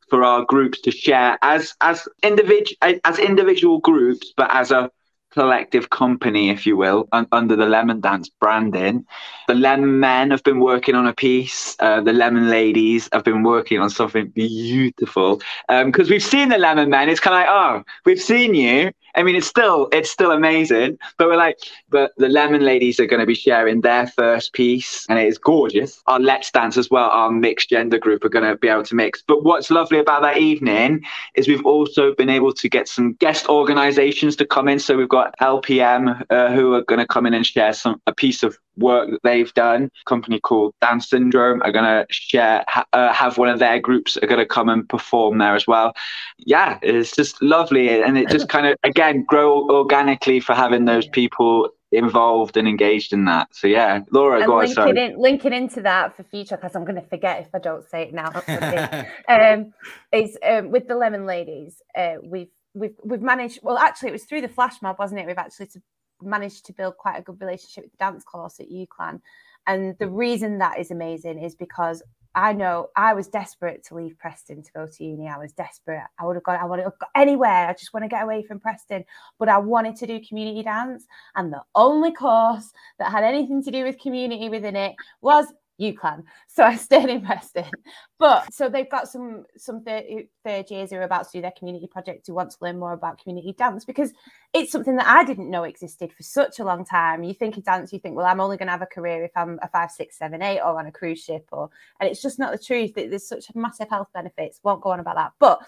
[0.09, 4.91] for our groups to share as as individual as individual groups but as a
[5.33, 9.05] collective company, if you will, un- under the Lemon Dance branding.
[9.49, 11.77] The Lemon Men have been working on a piece.
[11.79, 15.41] Uh, the Lemon Ladies have been working on something beautiful.
[15.69, 18.93] Because um, we've seen the Lemon Men, it's kind of like, oh, we've seen you.
[19.17, 21.57] I mean, it's still it's still amazing, but we're like,
[21.89, 25.39] but the Lemon Ladies are going to be sharing their first piece, and it is
[25.39, 26.03] gorgeous.
[26.07, 28.95] Our Let's Dance as well, our mixed gender group are going to be able to
[28.95, 29.23] mix.
[29.27, 31.03] But what's lovely about that evening
[31.35, 34.79] is we've also been able to get some guest organisations to come in.
[34.79, 38.01] So we've got got LPM uh, who are going to come in and share some
[38.07, 39.85] a piece of work that they've done.
[39.85, 43.81] A company called Down Syndrome are going to share ha- uh, have one of their
[43.81, 45.95] groups are going to come and perform there as well.
[46.39, 51.09] Yeah, it's just lovely, and it just kind of again grow organically for having those
[51.09, 53.49] people involved and engaged in that.
[53.53, 54.67] So yeah, Laura, and go on.
[54.67, 55.01] linking, Sorry.
[55.01, 58.03] in, linking into that for future, because I'm going to forget if I don't say
[58.03, 58.33] it now.
[59.29, 59.73] um,
[60.13, 63.61] is um, with the Lemon Ladies, uh, we've we've we've managed.
[63.63, 65.27] Well, actually, it was through the flash mob, wasn't it?
[65.27, 65.83] We've actually to,
[66.23, 69.21] managed to build quite a good relationship with the dance course at UCLan,
[69.67, 72.03] and the reason that is amazing is because
[72.37, 75.27] I know I was desperate to leave Preston to go to uni.
[75.27, 76.03] I was desperate.
[76.21, 77.67] I would have gone, I would have gone anywhere.
[77.67, 79.07] I just want to get away from Preston.
[79.39, 81.07] But I wanted to do community dance.
[81.35, 85.47] And the only course that had anything to do with community within it was
[85.81, 86.25] UCLan.
[86.57, 87.71] So I stayed in Preston.
[88.19, 90.05] But so they've got some some third,
[90.43, 92.95] third years who are about to do their community project who want to learn more
[92.95, 94.13] about community dance because
[94.55, 97.23] it's something that I didn't know existed for such a long time.
[97.23, 99.33] You think of dance, you think, well, I'm only going to have a career if
[99.37, 101.69] I'm a five, six, seven, eight, or on a cruise ship, or
[102.01, 102.95] and it's just not the truth.
[102.95, 104.61] There's such massive health benefits.
[104.63, 105.61] Won't go on about that, but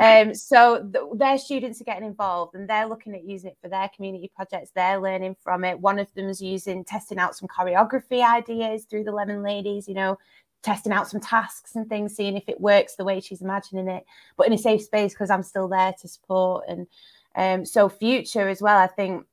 [0.00, 3.68] um, so th- their students are getting involved and they're looking at using it for
[3.68, 4.72] their community projects.
[4.74, 5.78] They're learning from it.
[5.78, 9.86] One of them is using testing out some choreography ideas through the Lemon Ladies.
[9.86, 10.18] You know,
[10.64, 14.04] testing out some tasks and things, seeing if it works the way she's imagining it,
[14.36, 16.64] but in a safe space because I'm still there to support.
[16.68, 16.86] And
[17.36, 19.26] um, so, future as well, I think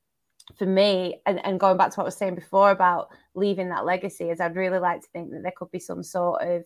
[0.57, 3.85] for me, and, and going back to what I was saying before about leaving that
[3.85, 6.65] legacy, is I'd really like to think that there could be some sort of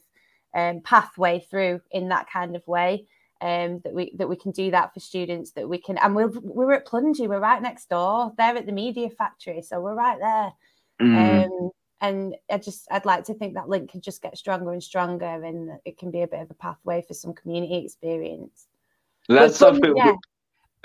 [0.53, 3.07] um, pathway through in that kind of way.
[3.41, 6.31] Um, that we that we can do that for students that we can and we're
[6.41, 10.17] we're at Plungy we're right next door they're at the media factory so we're right
[10.21, 10.53] there
[11.01, 11.45] Mm.
[11.45, 11.71] um,
[12.01, 15.25] and I just I'd like to think that link can just get stronger and stronger,
[15.25, 18.67] and it can be a bit of a pathway for some community experience.
[19.27, 19.95] That's But, something.
[19.95, 20.15] yeah.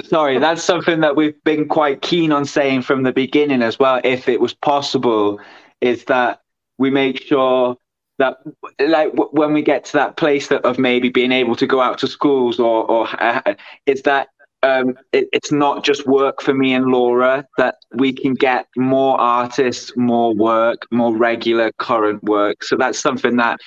[0.02, 4.00] Sorry, that's something that we've been quite keen on saying from the beginning as well.
[4.02, 5.38] If it was possible,
[5.82, 6.40] is that
[6.78, 7.76] we make sure
[8.16, 8.38] that,
[8.80, 11.82] like, w- when we get to that place that of maybe being able to go
[11.82, 13.54] out to schools, or, or uh,
[13.84, 14.28] it's that
[14.62, 17.46] um, it, it's not just work for me and Laura.
[17.56, 22.62] That we can get more artists, more work, more regular current work.
[22.62, 23.60] So that's something that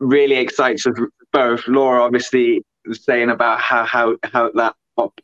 [0.00, 0.98] really excites us
[1.32, 1.66] both.
[1.68, 4.74] Laura obviously saying about how how how that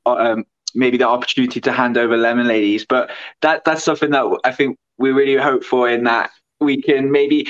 [0.07, 0.45] um,
[0.75, 3.11] maybe the opportunity to hand over lemon ladies, but
[3.43, 7.49] that that's something that I think we really hope for in that we can maybe.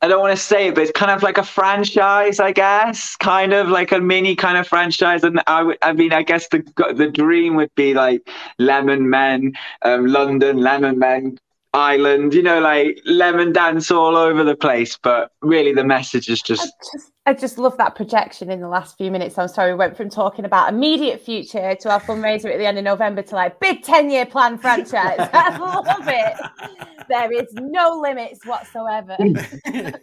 [0.00, 3.16] I don't want to say it, but it's kind of like a franchise, I guess,
[3.16, 5.24] kind of like a mini kind of franchise.
[5.24, 6.62] And I, would- I mean, I guess the
[6.94, 8.28] the dream would be like
[8.60, 11.38] Lemon Men, um, London, Lemon Men,
[11.74, 14.98] Ireland, you know, like lemon dance all over the place.
[15.02, 18.68] But really, the message is I just just, I just love that projection in the
[18.68, 19.36] last few minutes.
[19.36, 22.78] I'm sorry, we went from talking about immediate future to our fundraiser at the end
[22.78, 25.18] of November to like big 10 year plan franchise.
[25.32, 26.34] I love it.
[27.08, 29.16] There is no limits whatsoever.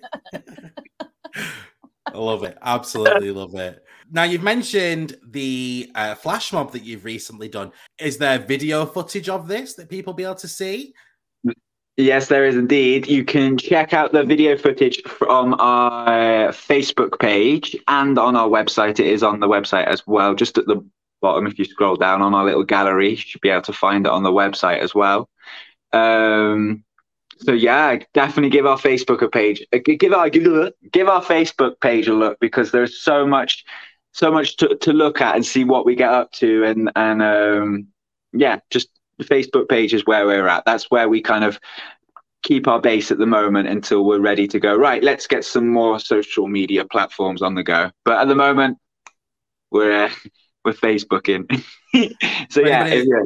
[2.07, 2.57] I love it.
[2.61, 3.84] Absolutely love it.
[4.11, 7.72] Now, you've mentioned the uh, flash mob that you've recently done.
[7.99, 10.93] Is there video footage of this that people be able to see?
[11.97, 13.07] Yes, there is indeed.
[13.07, 18.99] You can check out the video footage from our Facebook page and on our website.
[18.99, 20.35] It is on the website as well.
[20.35, 20.85] Just at the
[21.21, 24.05] bottom, if you scroll down on our little gallery, you should be able to find
[24.05, 25.29] it on the website as well.
[25.93, 26.83] Um,
[27.37, 29.65] so yeah, definitely give our Facebook a page.
[29.73, 33.63] uh, Give our give, give our Facebook page a look because there's so much,
[34.11, 37.21] so much to, to look at and see what we get up to and and
[37.21, 37.87] um,
[38.33, 40.63] yeah, just the Facebook page is where we're at.
[40.66, 41.59] That's where we kind of
[42.43, 44.76] keep our base at the moment until we're ready to go.
[44.76, 47.91] Right, let's get some more social media platforms on the go.
[48.03, 48.78] But at the moment,
[49.72, 50.09] we're uh,
[50.66, 51.49] we're Facebooking.
[52.49, 53.24] so yeah, if- yeah.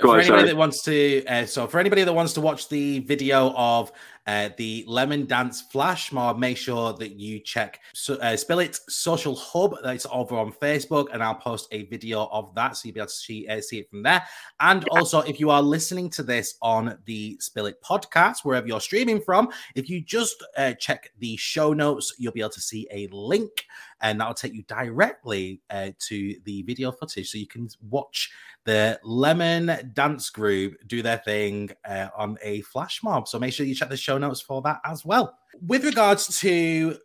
[0.00, 0.48] For on, anybody sorry.
[0.50, 3.90] that wants to, uh, so for anybody that wants to watch the video of
[4.26, 8.78] uh, the Lemon Dance Flash Mob, make sure that you check so, uh, Spill It
[8.88, 9.74] Social Hub.
[9.82, 13.08] That's over on Facebook, and I'll post a video of that so you'll be able
[13.08, 14.24] to see, uh, see it from there.
[14.60, 18.80] And also, if you are listening to this on the Spill It podcast, wherever you're
[18.80, 22.86] streaming from, if you just uh, check the show notes, you'll be able to see
[22.92, 23.66] a link,
[24.00, 28.30] and that'll take you directly uh, to the video footage so you can watch
[28.64, 33.28] the Lemon Dance Group do their thing uh, on a flash mob.
[33.28, 35.36] So make sure you check the show notes for that as well.
[35.66, 36.96] With regards to,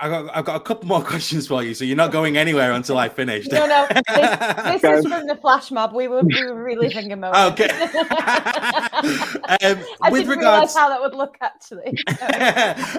[0.00, 2.72] I got, I've got a couple more questions for you, so you're not going anywhere
[2.72, 3.46] until I finish.
[3.48, 5.94] No, no, this, this is from the flash mob.
[5.94, 7.52] We were, we were reliving a moment.
[7.52, 7.68] Okay.
[7.70, 7.88] um,
[10.00, 11.98] I with didn't regards, realize how that would look actually.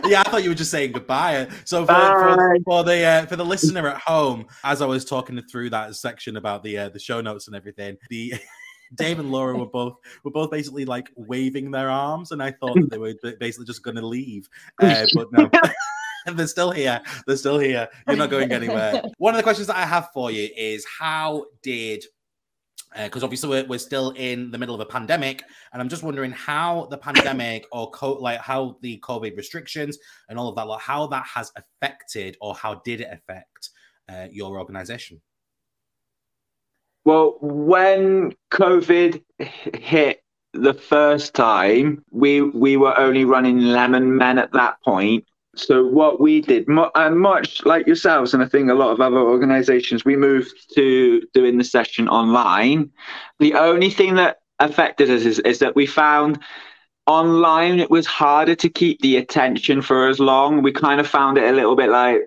[0.09, 1.47] yeah, I thought you were just saying goodbye.
[1.65, 2.35] So for, Bye.
[2.35, 5.95] for, for the uh, for the listener at home, as I was talking through that
[5.95, 8.33] section about the uh, the show notes and everything, the
[8.95, 12.75] Dave and Laura were both were both basically like waving their arms, and I thought
[12.75, 14.49] that they were basically just going to leave,
[14.81, 15.49] uh, but no.
[16.35, 17.01] They're still here.
[17.25, 17.87] They're still here.
[18.05, 19.01] You're not going anywhere.
[19.17, 22.03] One of the questions that I have for you is how did
[23.03, 26.03] because uh, obviously we're, we're still in the middle of a pandemic and i'm just
[26.03, 29.97] wondering how the pandemic or co- like how the covid restrictions
[30.29, 33.71] and all of that like how that has affected or how did it affect
[34.09, 35.19] uh, your organization
[37.03, 39.21] well when covid
[39.73, 40.23] hit
[40.53, 45.25] the first time we we were only running lemon men at that point
[45.57, 49.19] so what we did, and much like yourselves, and I think a lot of other
[49.19, 52.91] organisations, we moved to doing the session online.
[53.39, 56.39] The only thing that affected us is, is that we found
[57.05, 60.61] online it was harder to keep the attention for as long.
[60.61, 62.21] We kind of found it a little bit like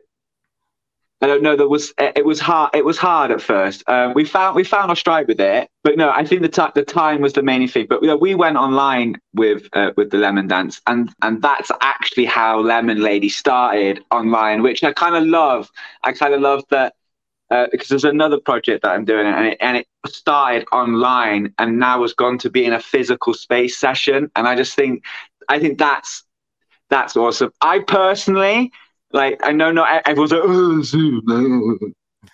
[1.23, 1.55] I don't know.
[1.55, 2.71] There was it was hard.
[2.75, 3.83] It was hard at first.
[3.87, 6.73] Um, we found we found our stride with it, but no, I think the t-
[6.75, 7.87] the time was the main thing.
[7.91, 11.71] But you know, we went online with uh, with the Lemon Dance, and and that's
[11.83, 15.71] actually how Lemon Lady started online, which I kind of love.
[16.05, 16.95] I kind of love that
[17.51, 21.79] uh, because there's another project that I'm doing, and it, and it started online, and
[21.79, 25.05] now has gone to being a physical space session, and I just think
[25.51, 26.25] I think that's
[26.89, 27.53] that's awesome.
[27.61, 28.73] I personally
[29.13, 31.23] like I know not everyone's like, oh, Zoom.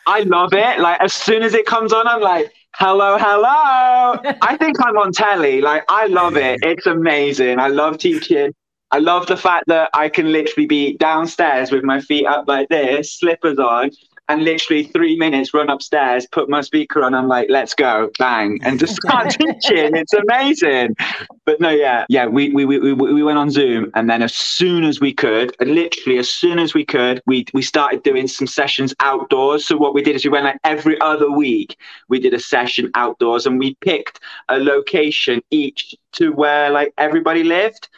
[0.07, 0.81] I love it.
[0.81, 4.21] Like as soon as it comes on, I'm like, hello, hello.
[4.43, 5.61] I think I'm on telly.
[5.61, 6.61] Like I love it.
[6.63, 7.59] It's amazing.
[7.59, 8.53] I love teaching.
[8.93, 12.69] I love the fact that I can literally be downstairs with my feet up like
[12.69, 13.91] this, slippers on,
[14.29, 18.59] and literally three minutes run upstairs, put my speaker on, I'm like, let's go, bang,
[18.63, 19.95] and just start teaching.
[19.95, 20.97] It's amazing.
[21.45, 24.85] But no, yeah, yeah, we, we, we, we went on Zoom and then as soon
[24.85, 28.95] as we could, literally as soon as we could, we, we started doing some sessions
[29.01, 29.67] outdoors.
[29.67, 31.77] So what we did is we went like every other week,
[32.09, 37.45] we did a session outdoors and we picked a location each to where like everybody
[37.45, 37.89] lived.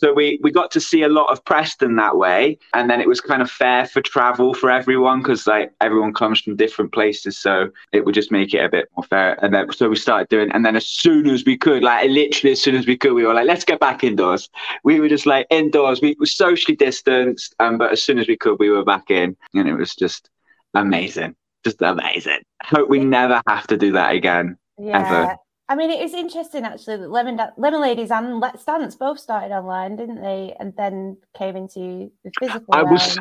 [0.00, 2.56] So we, we got to see a lot of Preston that way.
[2.72, 6.40] And then it was kind of fair for travel for everyone because like everyone comes
[6.40, 7.36] from different places.
[7.36, 9.36] So it would just make it a bit more fair.
[9.44, 12.52] And then so we started doing, and then as soon as we could, like literally
[12.52, 14.48] as soon as we could, we were like, let's get back indoors.
[14.84, 16.00] We were just like indoors.
[16.00, 19.36] We were socially distanced, um, but as soon as we could, we were back in.
[19.54, 20.30] And it was just
[20.72, 21.36] amazing.
[21.62, 22.40] Just amazing.
[22.62, 24.56] Hope we never have to do that again.
[24.78, 25.06] Yeah.
[25.06, 25.36] Ever.
[25.70, 29.54] I mean, it is interesting actually that Lemon, Lemon Ladies and Let's Dance both started
[29.54, 30.56] online, didn't they?
[30.58, 32.74] And then came into the physical.
[32.74, 33.16] I was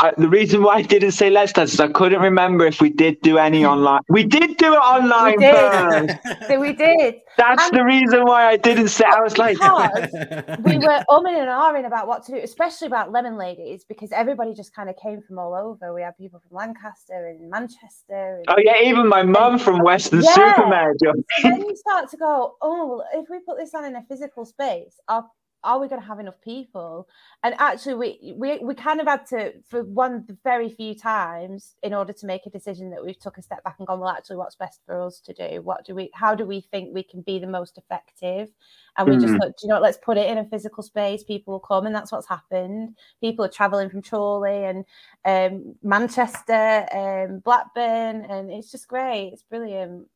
[0.00, 2.90] I, the reason why I didn't say Let's Dance is I couldn't remember if we
[2.90, 4.00] did do any online.
[4.08, 6.20] We did do it online we did.
[6.48, 7.20] so we did.
[7.36, 9.04] That's and the reason why I didn't say.
[9.04, 9.56] I was like,
[10.64, 14.52] we were umming and ahhing about what to do, especially about Lemon Ladies, because everybody
[14.52, 15.94] just kind of came from all over.
[15.94, 18.38] We had people from Lancaster and Manchester.
[18.38, 20.34] And, oh yeah, even my mum from Weston yeah.
[20.34, 20.94] Supermare.
[20.98, 21.12] So
[21.44, 24.98] then you start to go, oh, if we put this on in a physical space,
[25.08, 25.24] our
[25.64, 27.08] are we going to have enough people?
[27.42, 31.94] And actually we we, we kind of had to for one very few times in
[31.94, 34.36] order to make a decision that we've took a step back and gone well actually
[34.36, 35.62] what's best for us to do?
[35.62, 38.50] What do we how do we think we can be the most effective?
[38.96, 39.20] And we mm.
[39.20, 39.38] just hmm.
[39.38, 41.24] thought you know what, let's put it in a physical space.
[41.24, 42.96] People will come and that's what's happened.
[43.20, 44.84] People are traveling from Chorley and
[45.24, 49.30] um, manchester and blackburn and it's just great.
[49.32, 50.06] It's brilliant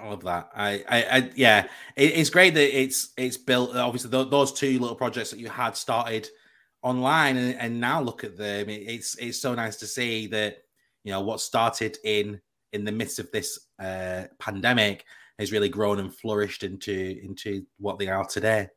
[0.00, 0.50] I love that.
[0.54, 1.66] I, I, I yeah,
[1.96, 3.76] it, it's great that it's it's built.
[3.76, 6.28] Obviously, th- those two little projects that you had started
[6.82, 8.68] online, and, and now look at them.
[8.68, 10.58] It, it's it's so nice to see that
[11.04, 12.40] you know what started in
[12.72, 15.04] in the midst of this uh, pandemic
[15.38, 18.68] has really grown and flourished into into what they are today.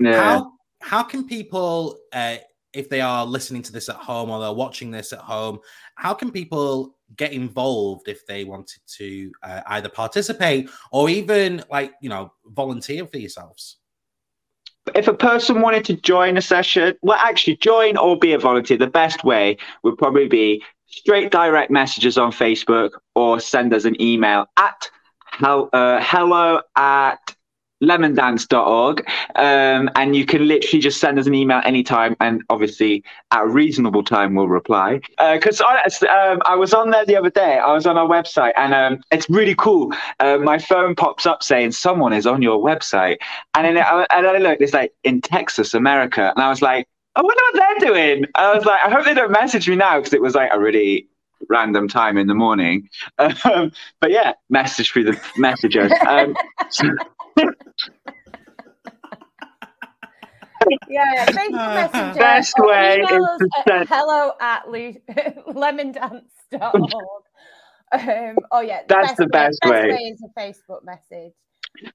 [0.00, 0.20] Yeah.
[0.20, 2.36] How how can people, uh,
[2.72, 5.58] if they are listening to this at home or they're watching this at home,
[5.94, 11.94] how can people get involved if they wanted to uh, either participate or even like
[12.00, 13.78] you know volunteer for yourselves?
[14.94, 18.78] If a person wanted to join a session well actually join or be a volunteer
[18.78, 24.00] the best way would probably be straight direct messages on facebook or send us an
[24.00, 24.90] email at
[25.42, 27.36] uh, hello at
[27.82, 33.42] lemondance.org um, and you can literally just send us an email anytime and obviously at
[33.42, 35.00] a reasonable time we'll reply
[35.32, 38.06] because uh, I, um, I was on there the other day i was on our
[38.06, 42.42] website and um, it's really cool uh, my phone pops up saying someone is on
[42.42, 43.18] your website
[43.54, 46.88] and then I, and I look it's like in texas america and i was like
[47.16, 48.26] I wonder what they're doing.
[48.36, 50.60] I was like, I hope they don't message me now because it was like a
[50.60, 51.08] really
[51.48, 52.88] random time in the morning.
[53.44, 55.90] Um, but yeah, message through the messages.
[56.06, 56.36] Um,
[60.88, 62.20] yeah, Facebook Messenger.
[62.20, 63.88] Best way is to send...
[63.88, 64.94] hello at le-
[65.52, 66.92] lemondance.org.
[67.90, 69.88] Um, oh yeah, That's the best way.
[69.88, 71.32] is a Facebook message.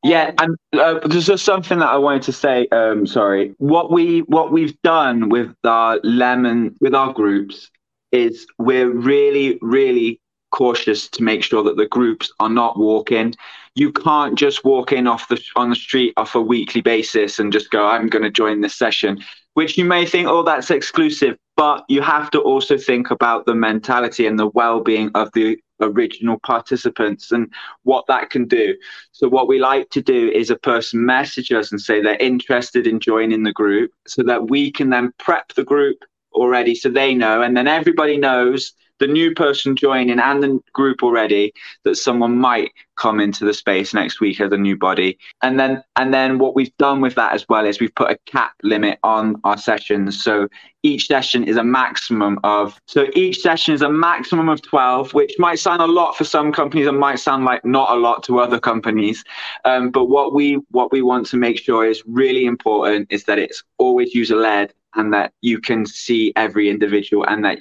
[0.03, 2.67] Yeah, Um, and uh, there's just something that I wanted to say.
[2.71, 7.69] Um, sorry, what we what we've done with our lemon with our groups
[8.11, 10.21] is we're really really
[10.51, 13.33] cautious to make sure that the groups are not walking.
[13.75, 17.51] You can't just walk in off the on the street off a weekly basis and
[17.51, 19.19] just go, I'm going to join this session,
[19.55, 23.55] which you may think, oh, that's exclusive, but you have to also think about the
[23.55, 27.51] mentality and the well-being of the original participants and
[27.83, 28.75] what that can do.
[29.11, 32.87] So what we like to do is a person message us and say they're interested
[32.87, 35.97] in joining the group so that we can then prep the group
[36.33, 41.03] already so they know and then everybody knows the new person joining and the group
[41.03, 45.17] already that someone might come into the space next week as a new body.
[45.41, 48.17] And then and then what we've done with that as well is we've put a
[48.25, 50.23] cap limit on our sessions.
[50.23, 50.47] So
[50.83, 55.33] each session is a maximum of so each session is a maximum of 12 which
[55.39, 58.39] might sound a lot for some companies and might sound like not a lot to
[58.39, 59.23] other companies.
[59.65, 63.39] Um, but what we what we want to make sure is really important is that
[63.39, 67.59] it's always user led and that you can see every individual and that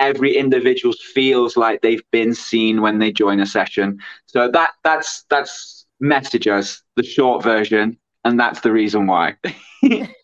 [0.00, 5.24] every individual feels like they've been seen when they join a session so that that's
[5.30, 5.86] that's
[6.46, 9.36] us the short version and that's the reason why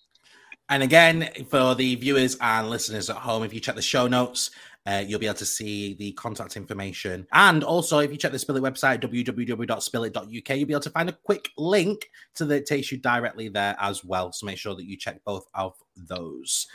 [0.71, 4.53] And again, for the viewers and listeners at home, if you check the show notes,
[4.87, 7.27] uh, you'll be able to see the contact information.
[7.33, 11.09] And also, if you check the Spill It website, www.spillit.uk, you'll be able to find
[11.09, 14.31] a quick link to that takes you directly there as well.
[14.33, 16.69] So make sure that you check both of those.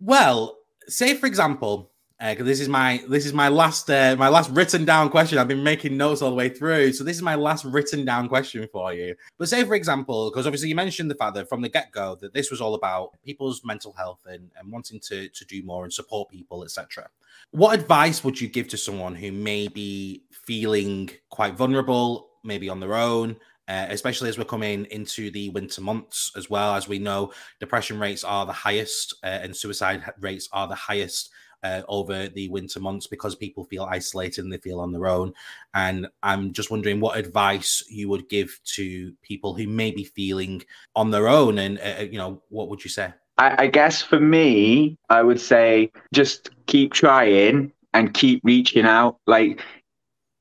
[0.00, 0.56] Well,
[0.88, 1.89] say for example,
[2.20, 5.38] because this is my this is my last uh, my last written down question.
[5.38, 8.28] I've been making notes all the way through, so this is my last written down
[8.28, 9.14] question for you.
[9.38, 12.16] But say for example, because obviously you mentioned the fact that from the get go
[12.20, 15.84] that this was all about people's mental health and, and wanting to to do more
[15.84, 17.08] and support people, etc.
[17.52, 22.80] What advice would you give to someone who may be feeling quite vulnerable, maybe on
[22.80, 23.36] their own?
[23.66, 28.00] Uh, especially as we're coming into the winter months, as well as we know, depression
[28.00, 31.30] rates are the highest uh, and suicide rates are the highest
[31.62, 35.32] uh, over the winter months because people feel isolated and they feel on their own.
[35.74, 40.62] And I'm just wondering what advice you would give to people who may be feeling
[40.96, 41.58] on their own.
[41.58, 43.12] And, uh, you know, what would you say?
[43.38, 49.18] I, I guess for me i would say just keep trying and keep reaching out
[49.26, 49.62] like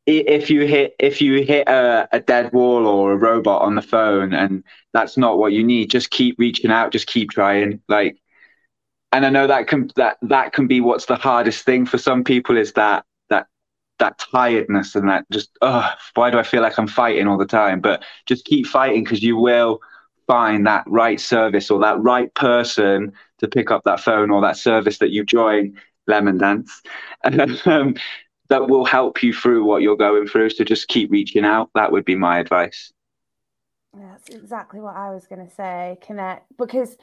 [0.06, 3.82] if you hit if you hit a, a dead wall or a robot on the
[3.82, 4.64] phone and
[4.94, 8.18] that's not what you need just keep reaching out just keep trying like
[9.12, 12.24] and i know that can that that can be what's the hardest thing for some
[12.24, 13.48] people is that that
[14.00, 17.46] that tiredness and that just oh why do i feel like i'm fighting all the
[17.46, 17.82] time?
[17.82, 19.80] But just keep fighting because you will
[20.28, 24.58] find that right service or that right person to pick up that phone or that
[24.58, 25.76] service that you join
[26.08, 26.82] lemon dance
[27.66, 27.96] um,
[28.50, 30.52] that will help you through what you're going through.
[30.52, 31.70] So just keep reaching out.
[31.74, 32.94] That would be my advice.
[33.94, 35.98] That's exactly what I was going to say.
[36.02, 36.96] Connect because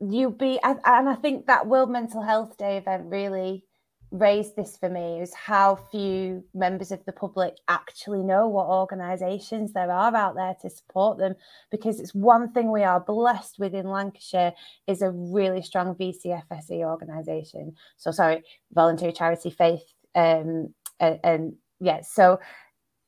[0.00, 3.64] you be and I think that World Mental Health Day event really
[4.10, 9.72] raised this for me is how few members of the public actually know what organisations
[9.72, 11.34] there are out there to support them
[11.70, 14.52] because it's one thing we are blessed with in Lancashire
[14.86, 17.74] is a really strong VCFSE organisation.
[17.96, 19.82] So sorry voluntary charity faith
[20.14, 22.38] um and, and yeah so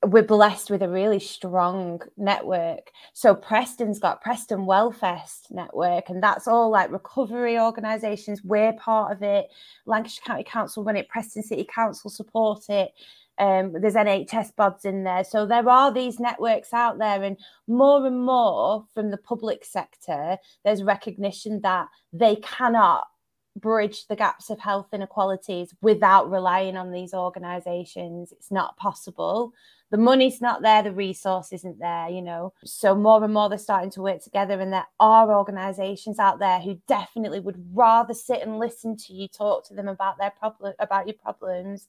[0.04, 2.90] we're blessed with a really strong network.
[3.12, 8.42] So Preston's got Preston Wellfest network, and that's all like recovery organisations.
[8.44, 9.48] We're part of it.
[9.86, 11.08] Lancashire County Council run it.
[11.08, 12.92] Preston City Council support it.
[13.38, 17.36] Um, there's NHS bods in there, so there are these networks out there, and
[17.66, 23.08] more and more from the public sector, there's recognition that they cannot
[23.56, 28.32] bridge the gaps of health inequalities without relying on these organisations.
[28.32, 29.52] It's not possible
[29.90, 32.52] the money's not there, the resource isn't there, you know.
[32.64, 36.60] So more and more they're starting to work together, and there are organisations out there
[36.60, 40.74] who definitely would rather sit and listen to you talk to them about their problem,
[40.78, 41.88] about your problems,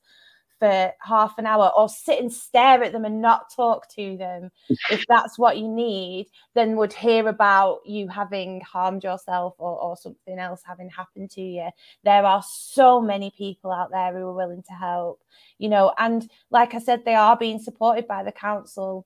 [0.59, 4.49] for half an hour, or sit and stare at them and not talk to them,
[4.91, 9.97] if that's what you need, then would hear about you having harmed yourself or, or
[9.97, 11.69] something else having happened to you.
[12.03, 15.21] There are so many people out there who are willing to help
[15.57, 19.05] you know and like i said they are being supported by the council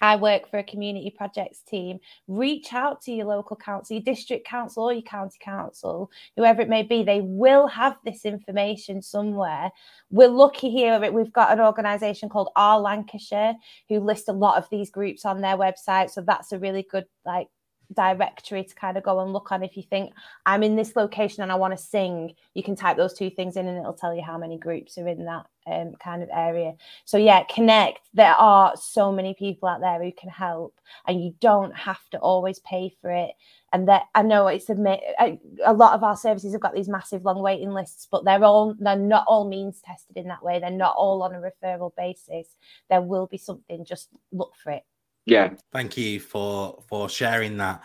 [0.00, 1.98] I work for a community projects team.
[2.28, 6.68] Reach out to your local council, your district council, or your county council, whoever it
[6.68, 7.02] may be.
[7.02, 9.70] They will have this information somewhere.
[10.10, 13.54] We're lucky here we've got an organisation called Our Lancashire
[13.88, 16.10] who list a lot of these groups on their website.
[16.10, 17.48] So that's a really good like
[17.94, 19.62] directory to kind of go and look on.
[19.62, 20.12] If you think
[20.46, 23.56] I'm in this location and I want to sing, you can type those two things
[23.56, 26.74] in and it'll tell you how many groups are in that um, kind of area.
[27.04, 28.00] So yeah, connect.
[28.14, 30.74] There are so many people out there who can help,
[31.06, 33.32] and you don't have to always pay for it.
[33.72, 37.24] And that I know it's a, a lot of our services have got these massive
[37.24, 40.58] long waiting lists, but they're all they're not all means tested in that way.
[40.58, 42.56] They're not all on a referral basis.
[42.88, 43.84] There will be something.
[43.84, 44.84] Just look for it.
[45.30, 45.50] Yeah.
[45.72, 47.82] Thank you for for sharing that.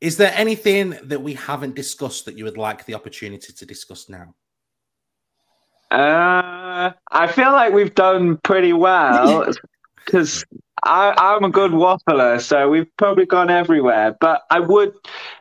[0.00, 4.08] Is there anything that we haven't discussed that you would like the opportunity to discuss
[4.08, 4.34] now?
[5.92, 9.46] Uh, I feel like we've done pretty well
[10.04, 10.44] because
[10.82, 14.16] I'm a good waffler, so we've probably gone everywhere.
[14.20, 14.92] But I would,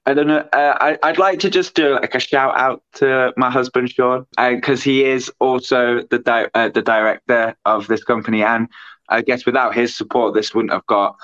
[0.05, 3.33] I don't know, uh, I, would like to just do like a shout out to
[3.35, 8.03] my husband Sean because uh, he is also the di- uh, the director of this
[8.03, 8.67] company, and
[9.11, 11.15] I guess without his support, this wouldn't have got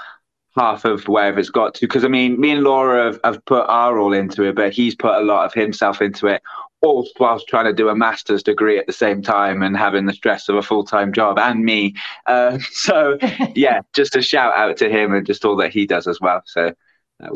[0.57, 1.87] half of where it's got to.
[1.87, 4.95] Because I mean, me and Laura have, have put our all into it, but he's
[4.95, 6.41] put a lot of himself into it,
[6.81, 10.13] all whilst trying to do a master's degree at the same time and having the
[10.13, 11.95] stress of a full time job and me.
[12.25, 13.17] Uh, so
[13.55, 16.41] yeah, just a shout out to him and just all that he does as well.
[16.45, 16.73] So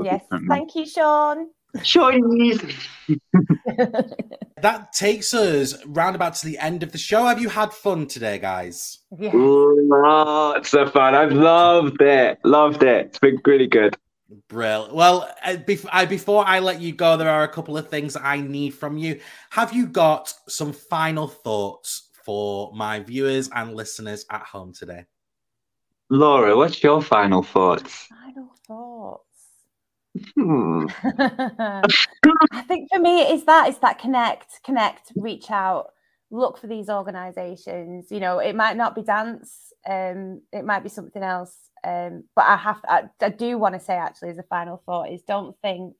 [0.03, 1.49] yes, thank you, Sean.
[1.84, 2.61] Chinese.
[4.61, 7.26] that takes us roundabout to the end of the show.
[7.26, 8.99] Have you had fun today, guys?
[9.17, 9.32] Yeah.
[9.34, 11.15] Lots of fun.
[11.15, 12.39] I've loved it.
[12.43, 13.07] Loved it.
[13.07, 13.97] It's been really good.
[14.47, 14.89] Brill.
[14.93, 18.74] Well, uh, before I let you go, there are a couple of things I need
[18.74, 19.19] from you.
[19.49, 25.05] Have you got some final thoughts for my viewers and listeners at home today?
[26.09, 28.07] Laura, what's your final thoughts?
[28.07, 28.90] Final thoughts.
[30.36, 30.86] Hmm.
[31.03, 35.91] I think for me it's that it's that connect, connect, reach out,
[36.30, 38.12] look for these organizations.
[38.12, 41.55] You know, it might not be dance, um, it might be something else.
[41.84, 45.09] Um, but I have I, I do want to say actually as a final thought
[45.09, 45.95] is don't think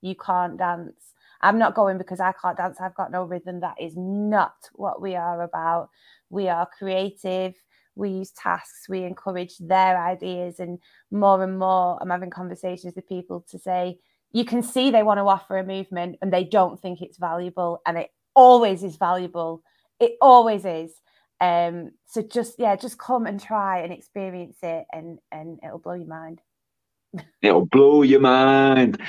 [0.00, 1.12] you can't dance.
[1.42, 3.60] I'm not going because I can't dance, I've got no rhythm.
[3.60, 5.88] That is not what we are about.
[6.30, 7.54] We are creative
[8.00, 10.78] we use tasks, we encourage their ideas, and
[11.10, 13.98] more and more, I'm having conversations with people to say,
[14.32, 17.80] you can see they want to offer a movement and they don't think it's valuable,
[17.86, 19.62] and it always is valuable.
[19.98, 20.92] It always is.
[21.40, 25.94] Um, so just yeah, just come and try and experience it, and and it'll blow
[25.94, 26.40] your mind.
[27.42, 29.00] It'll blow your mind.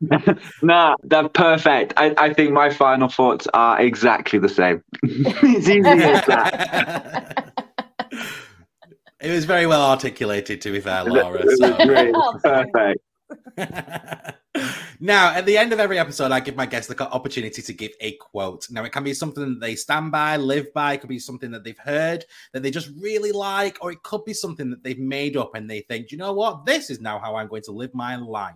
[0.62, 1.92] nah, that's perfect.
[1.96, 4.82] I, I think my final thoughts are exactly the same.
[5.02, 7.52] it's easy as that.
[9.26, 11.42] It was very well articulated, to be fair, Laura.
[11.56, 11.74] So.
[11.84, 12.12] Great.
[12.14, 13.02] Oh, Perfect.
[15.00, 17.90] now, at the end of every episode, I give my guests the opportunity to give
[18.00, 18.68] a quote.
[18.70, 21.50] Now, it can be something that they stand by, live by, it could be something
[21.50, 24.96] that they've heard that they just really like, or it could be something that they've
[24.96, 27.72] made up and they think, you know what, this is now how I'm going to
[27.72, 28.54] live my life.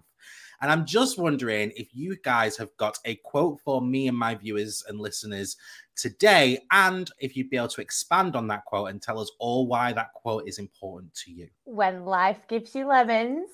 [0.61, 4.35] And I'm just wondering if you guys have got a quote for me and my
[4.35, 5.57] viewers and listeners
[5.97, 9.67] today, and if you'd be able to expand on that quote and tell us all
[9.67, 11.49] why that quote is important to you.
[11.65, 13.49] When life gives you lemons,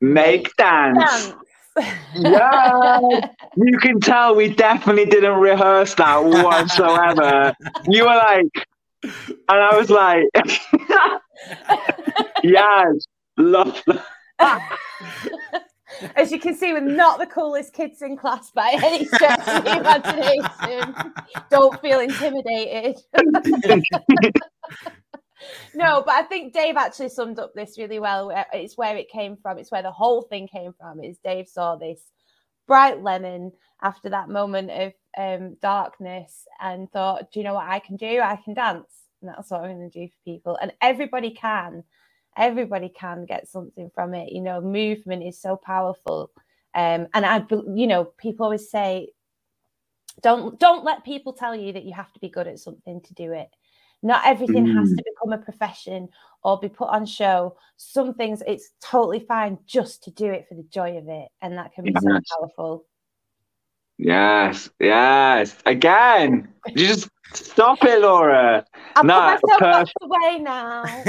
[0.00, 1.32] make dance.
[1.76, 1.94] dance.
[2.16, 3.00] yeah,
[3.56, 7.54] you can tell we definitely didn't rehearse that whatsoever.
[7.86, 8.66] you were like,
[9.02, 9.14] and
[9.48, 10.24] I was like,
[12.42, 13.82] yes, love.
[16.16, 19.64] As you can see, we're not the coolest kids in class by any stretch of
[19.64, 20.94] the imagination.
[21.50, 22.98] Don't feel intimidated.
[25.74, 28.30] no, but I think Dave actually summed up this really well.
[28.52, 29.58] It's where it came from.
[29.58, 31.02] It's where the whole thing came from.
[31.02, 32.00] Is Dave saw this
[32.66, 37.78] bright lemon after that moment of um, darkness and thought, "Do you know what I
[37.78, 38.20] can do?
[38.20, 40.58] I can dance." And that's what I'm going to do for people.
[40.60, 41.82] And everybody can
[42.38, 44.32] everybody can get something from it.
[44.32, 46.30] You know movement is so powerful.
[46.74, 49.08] Um, and i you know people always say
[50.22, 53.14] don't don't let people tell you that you have to be good at something to
[53.14, 53.48] do it.
[54.02, 54.78] Not everything mm.
[54.78, 56.08] has to become a profession
[56.44, 57.56] or be put on show.
[57.76, 61.58] Some things it's totally fine just to do it for the joy of it and
[61.58, 62.84] that can be so powerful
[63.98, 68.64] yes yes again you just Stop it, Laura.
[68.96, 70.82] I'll no, put myself away now.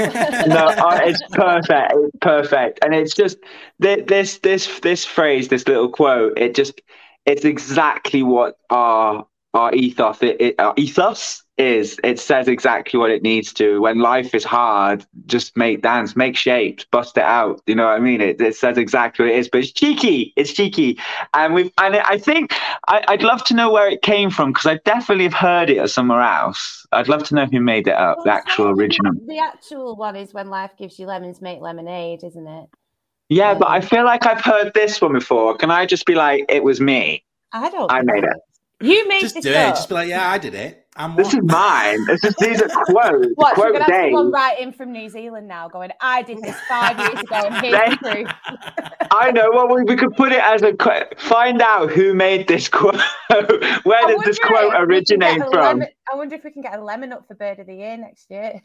[0.46, 1.92] no, uh, it's perfect.
[1.94, 3.38] It's perfect, and it's just
[3.78, 6.38] this this this phrase, this little quote.
[6.38, 6.82] It just
[7.24, 13.10] it's exactly what our our ethos it, it, our ethos is it says exactly what
[13.10, 17.60] it needs to when life is hard just make dance make shapes bust it out
[17.66, 20.32] you know what i mean it, it says exactly what it is but it's cheeky
[20.36, 20.98] it's cheeky
[21.34, 22.54] and we've and i think
[22.88, 25.90] I, would love to know where it came from because i definitely have heard it
[25.90, 29.38] somewhere else i'd love to know who made it up well, the actual original the
[29.38, 32.68] actual one is when life gives you lemons make lemonade isn't it
[33.32, 35.56] Yeah, but I um, feel like I've heard this one before.
[35.56, 37.24] Can I just be like, it was me?
[37.52, 37.90] I don't.
[37.90, 38.36] I made it.
[38.80, 39.54] You made Just this do it.
[39.70, 40.86] Just be like, yeah, I did it.
[40.96, 42.04] I'm This is mine.
[42.06, 43.28] This is these are quotes.
[43.36, 43.56] What?
[43.56, 44.06] We're gonna have days.
[44.12, 47.54] someone write in from New Zealand now, going, "I did this five years ago, and
[47.64, 48.28] here's the proof."
[49.12, 49.50] I know.
[49.52, 52.96] Well, we, we could put it as a qu- find out who made this quote.
[53.30, 55.60] Where I does this quote if we can get originate from?
[55.62, 57.96] lemon- I wonder if we can get a lemon up for Bird of the Year
[57.96, 58.60] next year.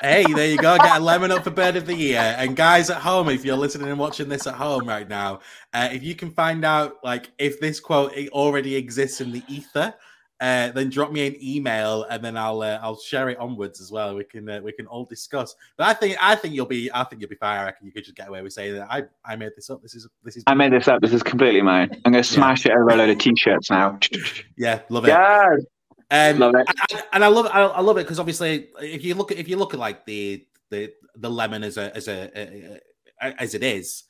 [0.00, 0.76] Hey, there you go.
[0.76, 2.34] Get a lemon up for bird of the year.
[2.38, 5.40] And guys at home, if you're listening and watching this at home right now,
[5.74, 9.42] uh, if you can find out like if this quote it already exists in the
[9.48, 9.94] ether,
[10.40, 13.90] uh, then drop me an email and then I'll uh, I'll share it onwards as
[13.90, 14.14] well.
[14.14, 15.54] We can uh, we can all discuss.
[15.78, 17.58] But I think I think you'll be I think you'll be fine.
[17.58, 19.82] I reckon you could just get away with saying that I I made this up.
[19.82, 21.00] This is this is I made this up.
[21.00, 21.88] This is completely mine.
[22.04, 23.98] I'm going to smash it over a load of t-shirts now.
[24.56, 25.08] yeah love it.
[25.08, 25.56] Yeah,
[26.10, 26.66] Um, love it.
[26.92, 29.48] and, and I love I, I love it because obviously if you look at if
[29.48, 32.30] you look at like the the the lemon as a as a,
[33.20, 34.04] a- as it is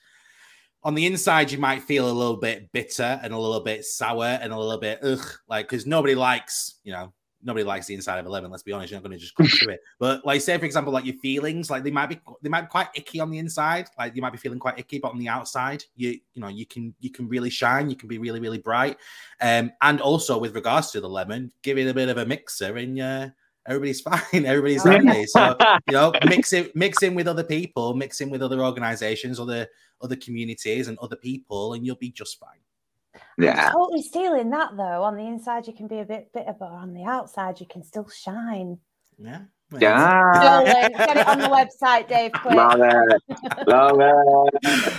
[0.83, 4.25] on the inside you might feel a little bit bitter and a little bit sour
[4.27, 7.13] and a little bit ugh like because nobody likes you know
[7.47, 9.35] nobody likes the inside of a lemon let's be honest you're not going to just
[9.37, 12.21] go through it but like say for example like your feelings like they might be
[12.43, 14.99] they might be quite icky on the inside like you might be feeling quite icky
[14.99, 18.09] but on the outside you you know you can you can really shine you can
[18.09, 18.99] be really really bright
[19.41, 22.77] um, and also with regards to the lemon, give it a bit of a mixer
[22.77, 23.29] and uh,
[23.67, 24.21] everybody's fine.
[24.33, 25.27] Everybody's happy.
[25.27, 25.57] So
[25.87, 29.67] you know, mix it, mix in with other people, mix in with other organizations, other
[30.01, 32.61] other communities, and other people, and you'll be just fine.
[33.39, 33.71] Yeah.
[33.71, 35.03] Totally stealing that though.
[35.03, 37.83] On the inside, you can be a bit bitter, but on the outside, you can
[37.83, 38.79] still shine.
[39.19, 39.43] Yeah.
[39.79, 40.33] Yeah.
[40.63, 40.93] Stolen.
[40.97, 42.33] Get it on the website, Dave.
[42.43, 42.55] Quick.
[42.55, 43.67] Love it.
[43.67, 44.95] Love it.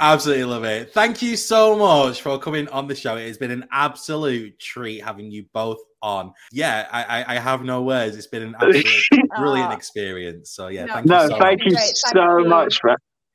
[0.00, 0.92] Absolutely love it.
[0.92, 3.16] Thank you so much for coming on the show.
[3.16, 6.32] It has been an absolute treat having you both on.
[6.50, 8.16] Yeah, I, I, I have no words.
[8.16, 10.50] It's been an absolute brilliant experience.
[10.50, 11.66] So yeah, No, thank No, you so thank much.
[11.66, 12.48] you Great, thank so you.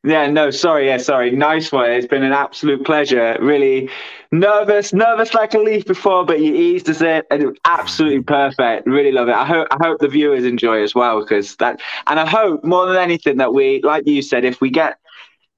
[0.03, 0.25] Much for.
[0.25, 1.31] Yeah, no, sorry, yeah, sorry.
[1.31, 1.91] Nice one.
[1.91, 3.37] It's been an absolute pleasure.
[3.39, 3.89] Really
[4.31, 8.21] nervous, nervous like a leaf before, but you eased us in, and it was absolutely
[8.23, 8.87] perfect.
[8.87, 9.35] Really love it.
[9.35, 12.85] I hope, I hope the viewers enjoy as well, because that, and I hope more
[12.87, 14.99] than anything that we, like you said, if we get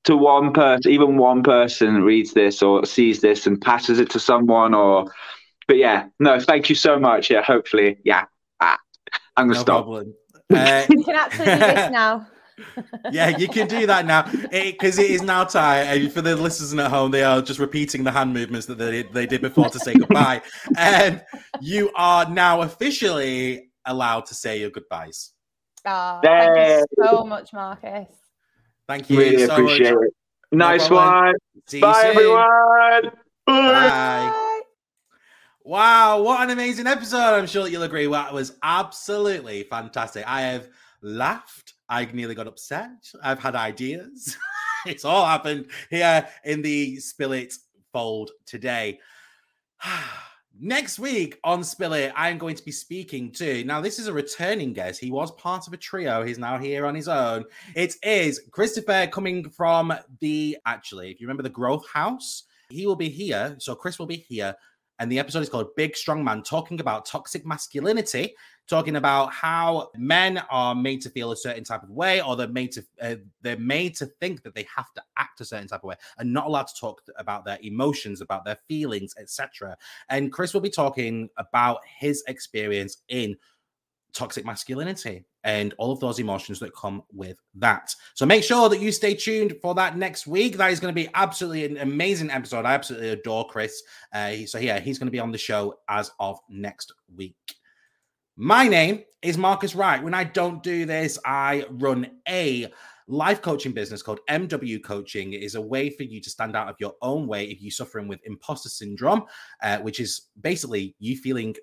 [0.05, 4.19] to one person, even one person reads this or sees this and passes it to
[4.19, 5.05] someone, or,
[5.67, 7.29] but yeah, no, thank you so much.
[7.29, 8.25] Yeah, hopefully, yeah.
[8.61, 8.77] Ah,
[9.37, 9.85] I'm gonna No stop.
[9.85, 10.13] problem.
[10.51, 12.27] Uh, You can actually do this now.
[13.11, 15.87] Yeah, you can do that now because it is now time.
[15.87, 19.03] And for the listeners at home, they are just repeating the hand movements that they,
[19.03, 20.41] they did before to say goodbye.
[20.77, 21.23] And
[21.61, 25.31] you are now officially allowed to say your goodbyes.
[25.85, 28.07] Oh, thank you so much, Marcus.
[28.87, 30.03] Thank you Really so appreciate much.
[30.03, 30.13] it.
[30.51, 31.25] Nice problem.
[31.25, 31.33] one.
[31.67, 32.39] See Bye, everyone.
[33.05, 33.11] Bye.
[33.45, 33.89] Bye.
[33.89, 34.61] Bye.
[35.63, 37.17] Wow, what an amazing episode.
[37.35, 38.07] I'm sure that you'll agree.
[38.07, 40.23] That was absolutely fantastic.
[40.27, 40.67] I have
[41.01, 41.68] laughed.
[41.89, 43.11] I nearly got upset.
[43.23, 44.37] I've had ideas.
[44.85, 47.53] it's all happened here in the Spill It
[47.91, 48.99] fold today.
[50.61, 53.63] Next week on Spill It, I'm going to be speaking to.
[53.63, 54.99] Now, this is a returning guest.
[54.99, 56.23] He was part of a trio.
[56.23, 57.45] He's now here on his own.
[57.75, 62.97] It is Christopher coming from the, actually, if you remember the Growth House, he will
[62.97, 63.55] be here.
[63.59, 64.53] So, Chris will be here
[64.99, 68.35] and the episode is called Big Strong Man, talking about toxic masculinity,
[68.69, 72.47] talking about how men are made to feel a certain type of way, or they're
[72.47, 75.81] made to uh, they're made to think that they have to act a certain type
[75.83, 79.75] of way, and not allowed to talk about their emotions, about their feelings, etc.
[80.09, 83.35] And Chris will be talking about his experience in
[84.13, 87.93] toxic masculinity and all of those emotions that come with that.
[88.13, 90.57] So make sure that you stay tuned for that next week.
[90.57, 92.65] That is going to be absolutely an amazing episode.
[92.65, 93.81] I absolutely adore Chris.
[94.13, 97.35] Uh, so yeah, he's going to be on the show as of next week.
[98.41, 100.01] My name is Marcus Wright.
[100.01, 102.71] When I don't do this, I run a
[103.09, 105.33] life coaching business called MW Coaching.
[105.33, 107.69] It is a way for you to stand out of your own way if you're
[107.69, 109.23] suffering with imposter syndrome,
[109.61, 111.53] uh, which is basically you feeling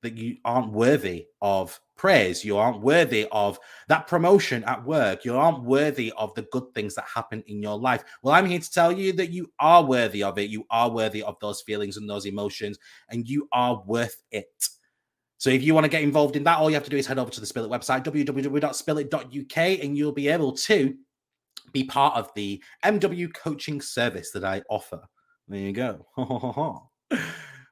[0.00, 2.42] that you aren't worthy of praise.
[2.42, 3.58] You aren't worthy of
[3.88, 5.26] that promotion at work.
[5.26, 8.02] You aren't worthy of the good things that happen in your life.
[8.22, 10.48] Well, I'm here to tell you that you are worthy of it.
[10.48, 12.78] You are worthy of those feelings and those emotions,
[13.10, 14.68] and you are worth it.
[15.38, 17.06] So if you want to get involved in that, all you have to do is
[17.06, 20.94] head over to the Spill It website, www.spillit.uk, and you'll be able to
[21.72, 25.00] be part of the MW coaching service that I offer.
[25.46, 26.06] There you go.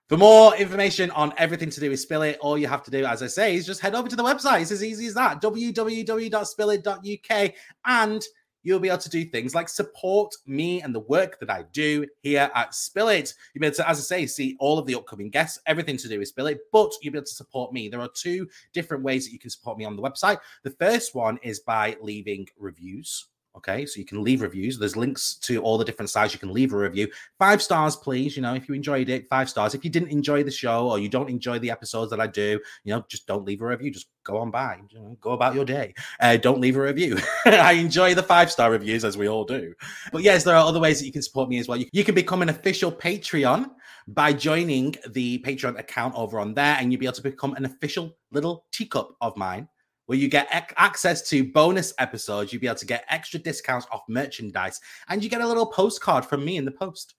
[0.09, 3.05] For more information on everything to do with Spill It, all you have to do,
[3.05, 4.63] as I say, is just head over to the website.
[4.63, 7.53] It's as easy as that www.spillit.uk.
[7.85, 8.25] And
[8.67, 12.05] you'll be able to do things like support me and the work that I do
[12.23, 13.33] here at Spill It.
[13.55, 16.09] You'll be able to, as I say, see all of the upcoming guests, everything to
[16.09, 17.89] do with Spill It, but you'll be able to support me.
[17.89, 20.39] There are two different ways that you can support me on the website.
[20.65, 23.27] The first one is by leaving reviews
[23.57, 24.79] Okay, so you can leave reviews.
[24.79, 27.09] There's links to all the different sites you can leave a review.
[27.39, 28.37] Five stars, please.
[28.37, 29.75] You know, if you enjoyed it, five stars.
[29.75, 32.61] If you didn't enjoy the show or you don't enjoy the episodes that I do,
[32.85, 33.91] you know, just don't leave a review.
[33.91, 35.95] Just go on by, you know, go about your day.
[36.21, 37.17] Uh, don't leave a review.
[37.47, 39.73] I enjoy the five star reviews as we all do.
[40.13, 41.79] But yes, there are other ways that you can support me as well.
[41.79, 43.71] You, you can become an official Patreon
[44.09, 47.65] by joining the Patreon account over on there, and you'll be able to become an
[47.65, 49.67] official little teacup of mine
[50.07, 52.53] where you get access to bonus episodes.
[52.53, 56.25] You'll be able to get extra discounts off merchandise, and you get a little postcard
[56.25, 57.15] from me in the post,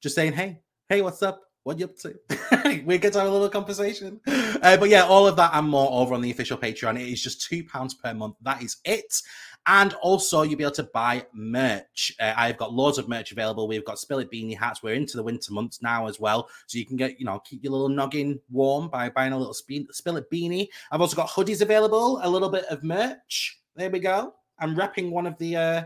[0.00, 1.40] just saying, "Hey, hey, what's up?
[1.64, 4.20] What you up to?" we get to have a little conversation.
[4.26, 7.00] Uh, but yeah, all of that and more over on the official Patreon.
[7.00, 8.36] It is just two pounds per month.
[8.42, 9.14] That is it.
[9.66, 12.12] And also, you'll be able to buy merch.
[12.18, 13.68] Uh, I've got loads of merch available.
[13.68, 14.82] We've got Spill It Beanie hats.
[14.82, 16.48] We're into the winter months now as well.
[16.66, 19.54] So you can get, you know, keep your little noggin warm by buying a little
[19.54, 20.66] Spill It Beanie.
[20.90, 23.60] I've also got hoodies available, a little bit of merch.
[23.76, 24.34] There we go.
[24.58, 25.82] I'm repping one of the uh,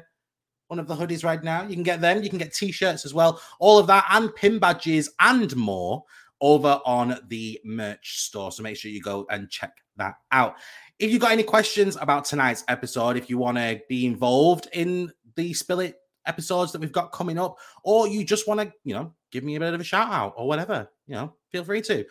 [0.68, 1.62] one of the hoodies right now.
[1.62, 2.22] You can get them.
[2.22, 3.40] You can get t-shirts as well.
[3.60, 6.04] All of that and pin badges and more
[6.40, 8.52] over on the merch store.
[8.52, 10.56] So make sure you go and check that out.
[10.98, 15.12] If you've got any questions about tonight's episode, if you want to be involved in
[15.34, 15.96] the Spill It
[16.26, 19.56] episodes that we've got coming up, or you just want to, you know, give me
[19.56, 22.04] a bit of a shout out or whatever, you know, feel free to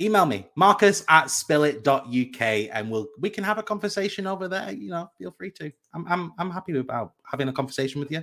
[0.00, 4.72] email me, Marcus at spillit.uk, and we'll we can have a conversation over there.
[4.72, 5.72] You know, feel free to.
[5.94, 8.22] I'm I'm I'm happy about having a conversation with you.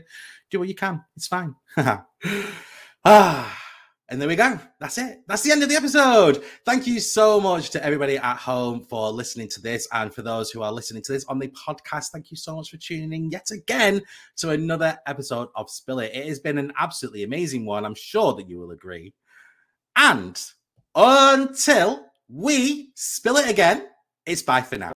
[0.50, 1.04] Do what you can.
[1.16, 1.56] It's fine.
[3.06, 3.66] ah.
[4.12, 4.60] And there we go.
[4.80, 5.22] That's it.
[5.28, 6.44] That's the end of the episode.
[6.66, 9.88] Thank you so much to everybody at home for listening to this.
[9.94, 12.72] And for those who are listening to this on the podcast, thank you so much
[12.72, 14.02] for tuning in yet again
[14.38, 16.12] to another episode of Spill It.
[16.16, 17.86] It has been an absolutely amazing one.
[17.86, 19.14] I'm sure that you will agree.
[19.96, 20.42] And
[20.96, 23.86] until we spill it again,
[24.26, 24.92] it's bye for now.